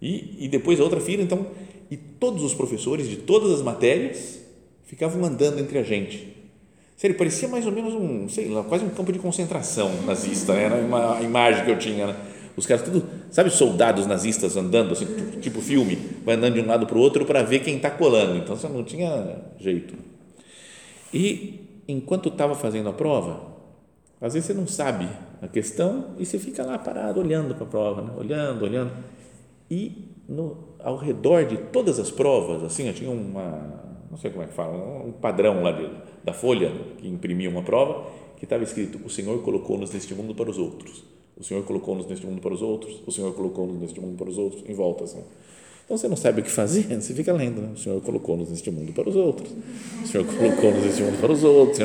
E, 0.00 0.44
e 0.44 0.48
depois 0.48 0.78
a 0.78 0.84
outra 0.84 1.00
fila, 1.00 1.22
então, 1.22 1.46
e 1.90 1.96
todos 1.96 2.44
os 2.44 2.54
professores 2.54 3.08
de 3.08 3.16
todas 3.16 3.50
as 3.50 3.62
matérias 3.62 4.40
ficavam 4.84 5.24
andando 5.24 5.58
entre 5.58 5.78
a 5.78 5.82
gente 5.82 6.35
Sério, 6.96 7.16
parecia 7.16 7.46
mais 7.46 7.66
ou 7.66 7.72
menos 7.72 7.92
um, 7.92 8.26
sei 8.26 8.48
lá, 8.48 8.64
quase 8.64 8.82
um 8.84 8.88
campo 8.88 9.12
de 9.12 9.18
concentração 9.18 9.90
nazista, 10.06 10.54
né? 10.54 10.64
era 10.64 10.76
uma 10.76 11.20
imagem 11.20 11.64
que 11.64 11.70
eu 11.70 11.78
tinha. 11.78 12.06
Né? 12.06 12.16
Os 12.56 12.64
caras 12.66 12.82
tudo, 12.82 13.06
sabe, 13.30 13.50
soldados 13.50 14.06
nazistas 14.06 14.56
andando, 14.56 14.92
assim, 14.92 15.04
tipo 15.42 15.60
filme, 15.60 15.96
vai 16.24 16.36
andando 16.36 16.54
de 16.54 16.60
um 16.60 16.66
lado 16.66 16.86
para 16.86 16.96
o 16.96 17.00
outro 17.00 17.26
para 17.26 17.42
ver 17.42 17.58
quem 17.58 17.76
está 17.76 17.90
colando. 17.90 18.38
Então 18.38 18.56
você 18.56 18.66
não 18.66 18.82
tinha 18.82 19.42
jeito. 19.58 19.94
E 21.12 21.82
enquanto 21.86 22.30
estava 22.30 22.54
fazendo 22.54 22.88
a 22.88 22.94
prova, 22.94 23.54
às 24.18 24.32
vezes 24.32 24.46
você 24.46 24.54
não 24.54 24.66
sabe 24.66 25.06
a 25.42 25.48
questão 25.48 26.14
e 26.18 26.24
você 26.24 26.38
fica 26.38 26.64
lá 26.64 26.78
parado 26.78 27.20
olhando 27.20 27.54
para 27.54 27.64
a 27.64 27.68
prova, 27.68 28.00
né? 28.00 28.10
olhando, 28.16 28.64
olhando. 28.64 28.92
E 29.70 30.14
no, 30.26 30.56
ao 30.78 30.96
redor 30.96 31.44
de 31.44 31.58
todas 31.58 31.98
as 31.98 32.10
provas, 32.10 32.64
assim, 32.64 32.86
eu 32.86 32.94
tinha 32.94 33.10
uma, 33.10 33.84
não 34.10 34.16
sei 34.16 34.30
como 34.30 34.42
é 34.42 34.46
que 34.46 34.54
fala, 34.54 34.74
um 35.04 35.12
padrão 35.12 35.62
lá 35.62 35.72
de, 35.72 35.90
da 36.26 36.34
folha 36.34 36.72
que 36.98 37.08
imprimia 37.08 37.48
uma 37.48 37.62
prova, 37.62 38.10
que 38.36 38.44
estava 38.44 38.62
escrito: 38.62 39.00
O 39.04 39.08
Senhor 39.08 39.40
colocou-nos 39.42 39.90
neste 39.92 40.14
mundo 40.14 40.34
para 40.34 40.50
os 40.50 40.58
outros. 40.58 41.02
O 41.38 41.44
Senhor 41.44 41.62
colocou-nos 41.64 42.06
neste 42.06 42.26
mundo 42.26 42.40
para 42.42 42.52
os 42.52 42.60
outros. 42.60 43.02
O 43.06 43.12
Senhor 43.12 43.32
colocou-nos 43.32 43.80
neste 43.80 44.00
mundo 44.00 44.18
para 44.18 44.28
os 44.28 44.36
outros. 44.36 44.62
Em 44.68 44.74
volta 44.74 45.04
assim. 45.04 45.22
Então 45.84 45.96
você 45.96 46.08
não 46.08 46.16
sabe 46.16 46.40
o 46.40 46.44
que 46.44 46.50
fazer, 46.50 46.82
você 47.00 47.14
fica 47.14 47.32
lendo. 47.32 47.62
Né? 47.62 47.70
O 47.74 47.78
Senhor 47.78 48.00
colocou-nos 48.02 48.50
neste 48.50 48.70
mundo 48.70 48.92
para 48.92 49.08
os 49.08 49.16
outros. 49.16 49.50
O 50.02 50.06
Senhor 50.06 50.26
colocou-nos 50.26 50.84
neste 50.84 51.02
mundo 51.02 51.18
para 51.20 51.32
os 51.32 51.44
outros. 51.44 51.78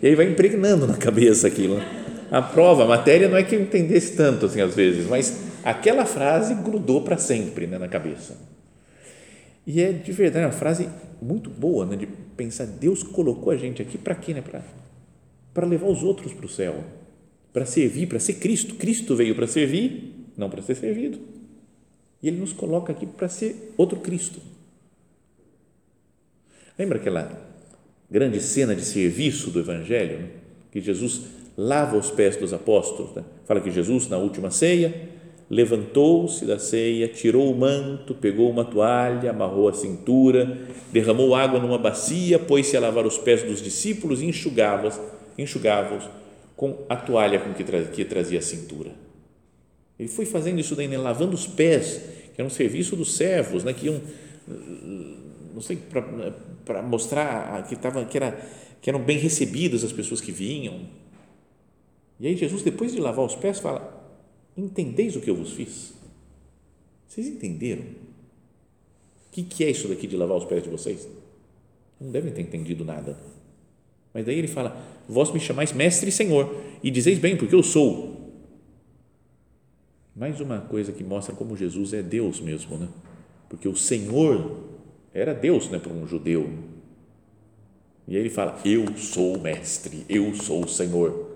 E 0.00 0.06
aí 0.06 0.14
vai 0.14 0.30
impregnando 0.30 0.86
na 0.86 0.96
cabeça 0.96 1.48
aquilo. 1.48 1.76
Né? 1.76 2.08
a 2.30 2.42
prova, 2.42 2.84
a 2.84 2.86
matéria 2.86 3.28
não 3.28 3.36
é 3.36 3.42
que 3.42 3.54
eu 3.54 3.60
entendesse 3.60 4.14
tanto 4.14 4.46
assim 4.46 4.60
às 4.60 4.74
vezes, 4.74 5.06
mas 5.06 5.40
aquela 5.64 6.04
frase 6.04 6.54
grudou 6.54 7.02
para 7.02 7.16
sempre 7.16 7.66
né, 7.66 7.78
na 7.78 7.88
cabeça. 7.88 8.36
E 9.66 9.80
é 9.80 9.92
de 9.92 10.12
verdade 10.12 10.46
uma 10.46 10.52
frase 10.52 10.88
muito 11.20 11.50
boa, 11.50 11.86
né, 11.86 11.96
de 11.96 12.08
pensar, 12.38 12.66
Deus 12.66 13.02
colocou 13.02 13.52
a 13.52 13.56
gente 13.56 13.82
aqui 13.82 13.98
para 13.98 14.14
quê? 14.14 14.32
Né? 14.32 14.42
Para 15.52 15.66
levar 15.66 15.88
os 15.88 16.04
outros 16.04 16.32
para 16.32 16.46
o 16.46 16.48
céu, 16.48 16.84
para 17.52 17.66
servir, 17.66 18.06
para 18.06 18.20
ser 18.20 18.34
Cristo. 18.34 18.76
Cristo 18.76 19.16
veio 19.16 19.34
para 19.34 19.48
servir, 19.48 20.14
não 20.36 20.48
para 20.48 20.62
ser 20.62 20.76
servido. 20.76 21.18
E 22.22 22.28
Ele 22.28 22.38
nos 22.38 22.52
coloca 22.52 22.92
aqui 22.92 23.04
para 23.04 23.28
ser 23.28 23.74
outro 23.76 23.98
Cristo. 23.98 24.40
Lembra 26.78 26.98
aquela 26.98 27.48
grande 28.08 28.40
cena 28.40 28.74
de 28.74 28.82
serviço 28.82 29.50
do 29.50 29.58
Evangelho? 29.58 30.20
Né? 30.20 30.28
Que 30.70 30.80
Jesus 30.80 31.22
lava 31.56 31.96
os 31.96 32.10
pés 32.10 32.36
dos 32.36 32.52
apóstolos. 32.52 33.16
Né? 33.16 33.24
Fala 33.44 33.60
que 33.60 33.70
Jesus, 33.70 34.08
na 34.08 34.16
última 34.16 34.50
ceia, 34.50 35.08
levantou-se 35.50 36.44
da 36.44 36.58
ceia, 36.58 37.08
tirou 37.08 37.50
o 37.50 37.56
manto, 37.56 38.14
pegou 38.14 38.50
uma 38.50 38.64
toalha, 38.64 39.30
amarrou 39.30 39.68
a 39.68 39.72
cintura, 39.72 40.58
derramou 40.92 41.34
água 41.34 41.58
numa 41.58 41.78
bacia, 41.78 42.38
pôs-se 42.38 42.76
a 42.76 42.80
lavar 42.80 43.06
os 43.06 43.16
pés 43.16 43.42
dos 43.42 43.62
discípulos 43.62 44.20
e 44.20 44.26
enxugava-os 44.26 44.98
enxugava 45.38 46.10
com 46.56 46.84
a 46.88 46.96
toalha 46.96 47.38
com 47.38 47.54
que, 47.54 47.64
que 47.64 48.04
trazia 48.04 48.40
a 48.40 48.42
cintura. 48.42 48.90
Ele 49.98 50.08
foi 50.08 50.26
fazendo 50.26 50.58
isso 50.58 50.74
daí, 50.74 50.88
né? 50.88 50.98
lavando 50.98 51.34
os 51.34 51.46
pés, 51.46 52.00
que 52.34 52.40
era 52.40 52.46
um 52.46 52.50
serviço 52.50 52.96
dos 52.96 53.16
servos, 53.16 53.64
né? 53.64 53.72
que 53.72 53.86
iam, 53.86 54.00
não 55.54 55.60
sei, 55.60 55.78
para 56.64 56.82
mostrar 56.82 57.64
que, 57.68 57.76
tava, 57.76 58.04
que, 58.04 58.16
era, 58.16 58.32
que 58.82 58.90
eram 58.90 59.00
bem 59.00 59.18
recebidas 59.18 59.84
as 59.84 59.92
pessoas 59.92 60.20
que 60.20 60.32
vinham. 60.32 60.80
E 62.18 62.26
aí 62.26 62.36
Jesus, 62.36 62.62
depois 62.62 62.92
de 62.92 63.00
lavar 63.00 63.24
os 63.24 63.36
pés, 63.36 63.60
fala, 63.60 63.97
entendeis 64.58 65.14
o 65.16 65.20
que 65.20 65.30
eu 65.30 65.36
vos 65.36 65.52
fiz? 65.52 65.94
Vocês 67.06 67.28
entenderam? 67.28 67.82
O 67.82 69.30
que, 69.30 69.42
que 69.42 69.64
é 69.64 69.70
isso 69.70 69.88
daqui 69.88 70.06
de 70.06 70.16
lavar 70.16 70.36
os 70.36 70.44
pés 70.44 70.62
de 70.62 70.68
vocês? 70.68 71.08
Não 72.00 72.10
devem 72.10 72.32
ter 72.32 72.42
entendido 72.42 72.84
nada. 72.84 73.18
Mas 74.12 74.26
daí 74.26 74.38
ele 74.38 74.48
fala: 74.48 74.76
Vós 75.08 75.32
me 75.32 75.40
chamais 75.40 75.72
mestre 75.72 76.08
e 76.08 76.12
senhor, 76.12 76.54
e 76.82 76.90
dizeis 76.90 77.18
bem, 77.18 77.36
porque 77.36 77.54
eu 77.54 77.62
sou. 77.62 78.16
Mais 80.14 80.40
uma 80.40 80.60
coisa 80.60 80.92
que 80.92 81.04
mostra 81.04 81.34
como 81.34 81.56
Jesus 81.56 81.92
é 81.92 82.02
Deus 82.02 82.40
mesmo, 82.40 82.76
né? 82.76 82.88
Porque 83.48 83.68
o 83.68 83.76
Senhor 83.76 84.64
era 85.14 85.32
Deus, 85.32 85.70
né, 85.70 85.78
para 85.78 85.92
um 85.92 86.06
judeu. 86.06 86.50
E 88.08 88.16
aí 88.16 88.20
ele 88.22 88.30
fala: 88.30 88.60
Eu 88.64 88.96
sou 88.96 89.38
mestre, 89.38 90.04
eu 90.08 90.34
sou 90.34 90.64
o 90.64 90.68
Senhor. 90.68 91.27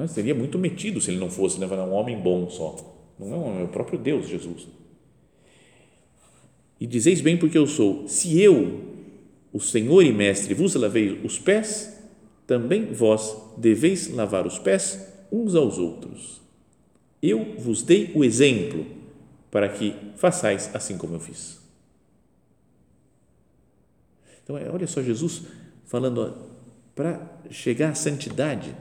Mas 0.00 0.12
seria 0.12 0.34
muito 0.34 0.58
metido 0.58 0.98
se 0.98 1.10
ele 1.10 1.20
não 1.20 1.28
fosse 1.28 1.60
né, 1.60 1.66
um 1.66 1.92
homem 1.92 2.18
bom 2.18 2.48
só. 2.48 2.74
Não 3.18 3.34
é, 3.34 3.36
um, 3.36 3.60
é 3.60 3.64
o 3.64 3.68
próprio 3.68 3.98
Deus, 3.98 4.26
Jesus. 4.26 4.66
E 6.80 6.86
dizeis 6.86 7.20
bem 7.20 7.36
porque 7.36 7.58
eu 7.58 7.66
sou. 7.66 8.08
Se 8.08 8.40
eu, 8.40 8.80
o 9.52 9.60
Senhor 9.60 10.02
e 10.02 10.10
Mestre, 10.10 10.54
vos 10.54 10.74
lavei 10.74 11.20
os 11.22 11.38
pés, 11.38 12.00
também 12.46 12.86
vós 12.94 13.36
deveis 13.58 14.10
lavar 14.10 14.46
os 14.46 14.58
pés 14.58 15.06
uns 15.30 15.54
aos 15.54 15.76
outros. 15.76 16.40
Eu 17.22 17.56
vos 17.58 17.82
dei 17.82 18.10
o 18.14 18.24
exemplo 18.24 18.86
para 19.50 19.68
que 19.68 19.94
façais 20.16 20.74
assim 20.74 20.96
como 20.96 21.16
eu 21.16 21.20
fiz. 21.20 21.60
Então, 24.42 24.56
é, 24.56 24.66
olha 24.70 24.86
só 24.86 25.02
Jesus 25.02 25.42
falando 25.84 26.34
para 26.94 27.38
chegar 27.50 27.90
à 27.90 27.94
santidade 27.94 28.74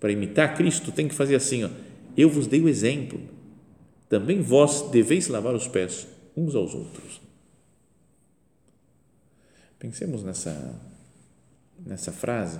para 0.00 0.10
imitar 0.10 0.56
Cristo, 0.56 0.90
tem 0.90 1.06
que 1.06 1.14
fazer 1.14 1.36
assim: 1.36 1.64
ó, 1.64 1.70
eu 2.16 2.28
vos 2.28 2.46
dei 2.46 2.60
o 2.60 2.68
exemplo, 2.68 3.20
também 4.08 4.40
vós 4.40 4.90
deveis 4.90 5.28
lavar 5.28 5.54
os 5.54 5.68
pés 5.68 6.08
uns 6.36 6.54
aos 6.54 6.74
outros. 6.74 7.20
Pensemos 9.78 10.24
nessa, 10.24 10.80
nessa 11.86 12.10
frase, 12.10 12.58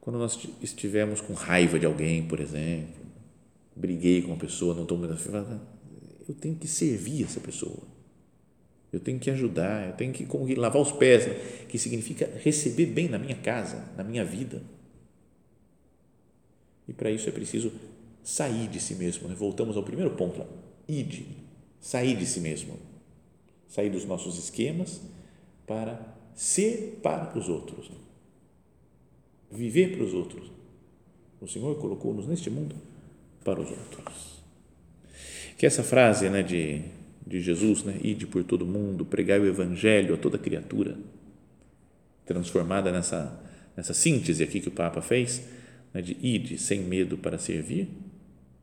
quando 0.00 0.18
nós 0.18 0.38
estivermos 0.62 1.20
com 1.20 1.32
raiva 1.32 1.78
de 1.78 1.86
alguém, 1.86 2.26
por 2.26 2.40
exemplo, 2.40 3.02
briguei 3.74 4.22
com 4.22 4.28
uma 4.28 4.36
pessoa, 4.36 4.74
não 4.74 4.82
estou 4.82 4.98
muito 4.98 5.14
eu 6.28 6.34
tenho 6.34 6.54
que 6.54 6.68
servir 6.68 7.24
essa 7.24 7.40
pessoa. 7.40 7.82
Eu 8.92 9.00
tenho 9.00 9.18
que 9.18 9.30
ajudar, 9.30 9.88
eu 9.88 9.92
tenho 9.94 10.12
que 10.12 10.26
lavar 10.54 10.80
os 10.80 10.92
pés, 10.92 11.24
que 11.68 11.78
significa 11.78 12.30
receber 12.42 12.86
bem 12.86 13.08
na 13.08 13.18
minha 13.18 13.36
casa, 13.36 13.90
na 13.96 14.04
minha 14.04 14.24
vida. 14.24 14.62
E 16.88 16.92
para 16.92 17.10
isso 17.10 17.28
é 17.28 17.32
preciso 17.32 17.72
sair 18.22 18.68
de 18.68 18.80
si 18.80 18.94
mesmo. 18.94 19.28
Né? 19.28 19.34
Voltamos 19.34 19.76
ao 19.76 19.82
primeiro 19.82 20.10
ponto 20.12 20.38
lá. 20.38 20.46
Ide, 20.88 21.26
sair 21.80 22.16
de 22.16 22.26
si 22.26 22.40
mesmo. 22.40 22.78
Sair 23.68 23.90
dos 23.90 24.04
nossos 24.04 24.38
esquemas 24.38 25.00
para 25.66 25.98
ser 26.34 27.00
para 27.02 27.38
os 27.38 27.48
outros. 27.48 27.90
Viver 29.50 29.96
para 29.96 30.04
os 30.04 30.14
outros. 30.14 30.50
O 31.40 31.48
Senhor 31.48 31.76
colocou-nos 31.78 32.26
neste 32.26 32.48
mundo 32.48 32.74
para 33.44 33.60
os 33.60 33.70
outros. 33.70 34.42
Que 35.58 35.66
essa 35.66 35.82
frase 35.82 36.28
né, 36.28 36.42
de, 36.42 36.82
de 37.26 37.40
Jesus, 37.40 37.82
né, 37.82 37.98
ide 38.02 38.26
por 38.26 38.44
todo 38.44 38.66
mundo, 38.66 39.04
pregar 39.04 39.40
o 39.40 39.46
Evangelho 39.46 40.14
a 40.14 40.16
toda 40.16 40.38
criatura, 40.38 40.96
transformada 42.24 42.90
nessa, 42.90 43.40
nessa 43.76 43.92
síntese 43.92 44.42
aqui 44.42 44.60
que 44.60 44.68
o 44.68 44.72
Papa 44.72 45.00
fez, 45.02 45.42
né, 45.92 46.00
de 46.00 46.16
ir 46.20 46.58
sem 46.58 46.80
medo 46.80 47.18
para 47.18 47.38
servir, 47.38 47.88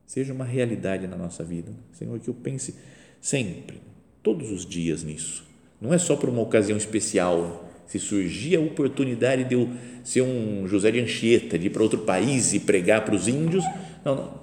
seja 0.06 0.34
uma 0.34 0.46
realidade 0.46 1.08
na 1.08 1.16
nossa 1.16 1.44
vida. 1.44 1.72
Senhor, 1.92 2.20
que 2.20 2.30
eu 2.30 2.34
pense 2.34 2.76
sempre, 3.22 3.80
todos 4.24 4.52
os 4.52 4.66
dias 4.66 5.04
nisso. 5.04 5.46
Não 5.80 5.94
é 5.94 5.98
só 5.98 6.16
para 6.16 6.30
uma 6.30 6.42
ocasião 6.42 6.78
especial, 6.78 7.70
se 7.86 8.00
surgir 8.00 8.56
a 8.56 8.60
oportunidade 8.60 9.44
de 9.44 9.56
eu 9.56 9.70
ser 10.04 10.22
um 10.22 10.68
José 10.68 10.92
de 10.92 11.00
Anchieta, 11.00 11.58
de 11.58 11.68
ir 11.68 11.70
para 11.70 11.84
outro 11.84 12.00
país 12.00 12.54
e 12.54 12.60
pregar 12.60 13.06
para 13.06 13.16
os 13.16 13.28
índios. 13.28 13.64
Não, 14.04 14.16
não. 14.16 14.40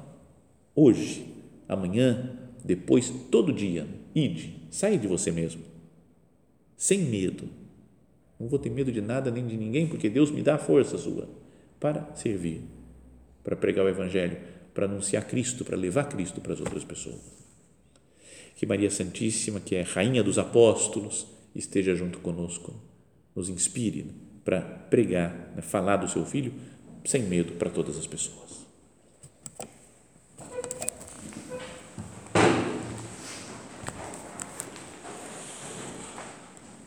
Hoje, 0.75 1.27
amanhã, 1.69 2.31
depois, 2.65 3.13
todo 3.31 3.53
dia, 3.53 3.87
ide, 4.15 4.55
sai 4.71 4.99
de 4.99 5.07
você 5.07 5.31
mesmo, 5.31 5.63
sem 6.77 6.99
medo. 6.99 7.49
Não 8.39 8.49
vou 8.49 8.59
ter 8.59 8.71
medo 8.71 8.93
de 8.93 9.01
nada 9.01 9.31
nem 9.31 9.47
de 9.47 9.57
ninguém, 9.57 9.87
porque 9.87 10.11
Deus 10.11 10.31
me 10.31 10.43
dá 10.43 10.57
a 10.57 10.59
força 10.59 10.99
sua 10.99 11.29
para 11.81 12.15
servir 12.15 12.76
para 13.47 13.55
pregar 13.55 13.87
o 13.87 13.89
Evangelho, 13.89 14.37
para 14.75 14.87
anunciar 14.87 15.25
Cristo, 15.25 15.65
para 15.65 15.77
levar 15.77 16.09
Cristo 16.09 16.41
para 16.41 16.53
as 16.53 16.59
outras 16.59 16.83
pessoas. 16.83 17.21
Que 18.57 18.67
Maria 18.67 18.91
Santíssima, 18.91 19.61
que 19.61 19.77
é 19.77 19.83
Rainha 19.83 20.21
dos 20.21 20.37
Apóstolos, 20.37 21.29
esteja 21.55 21.95
junto 21.95 22.19
conosco, 22.19 22.75
nos 23.37 23.49
inspire 23.49 24.11
para 24.45 24.61
pregar, 24.61 25.53
né, 25.55 25.63
falar 25.63 25.99
do 25.99 26.09
seu 26.09 26.27
Filho 26.27 26.53
sem 27.05 27.23
medo 27.23 27.53
para 27.53 27.71
todas 27.71 27.97
as 27.97 28.05
pessoas. 28.09 28.67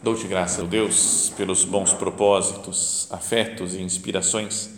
Dou-te 0.04 0.28
graça, 0.28 0.65
Deus, 0.65 1.32
pelos 1.38 1.63
bons 1.63 1.93
propósitos, 1.93 3.08
afetos 3.10 3.74
e 3.76 3.82
inspirações 3.82 4.78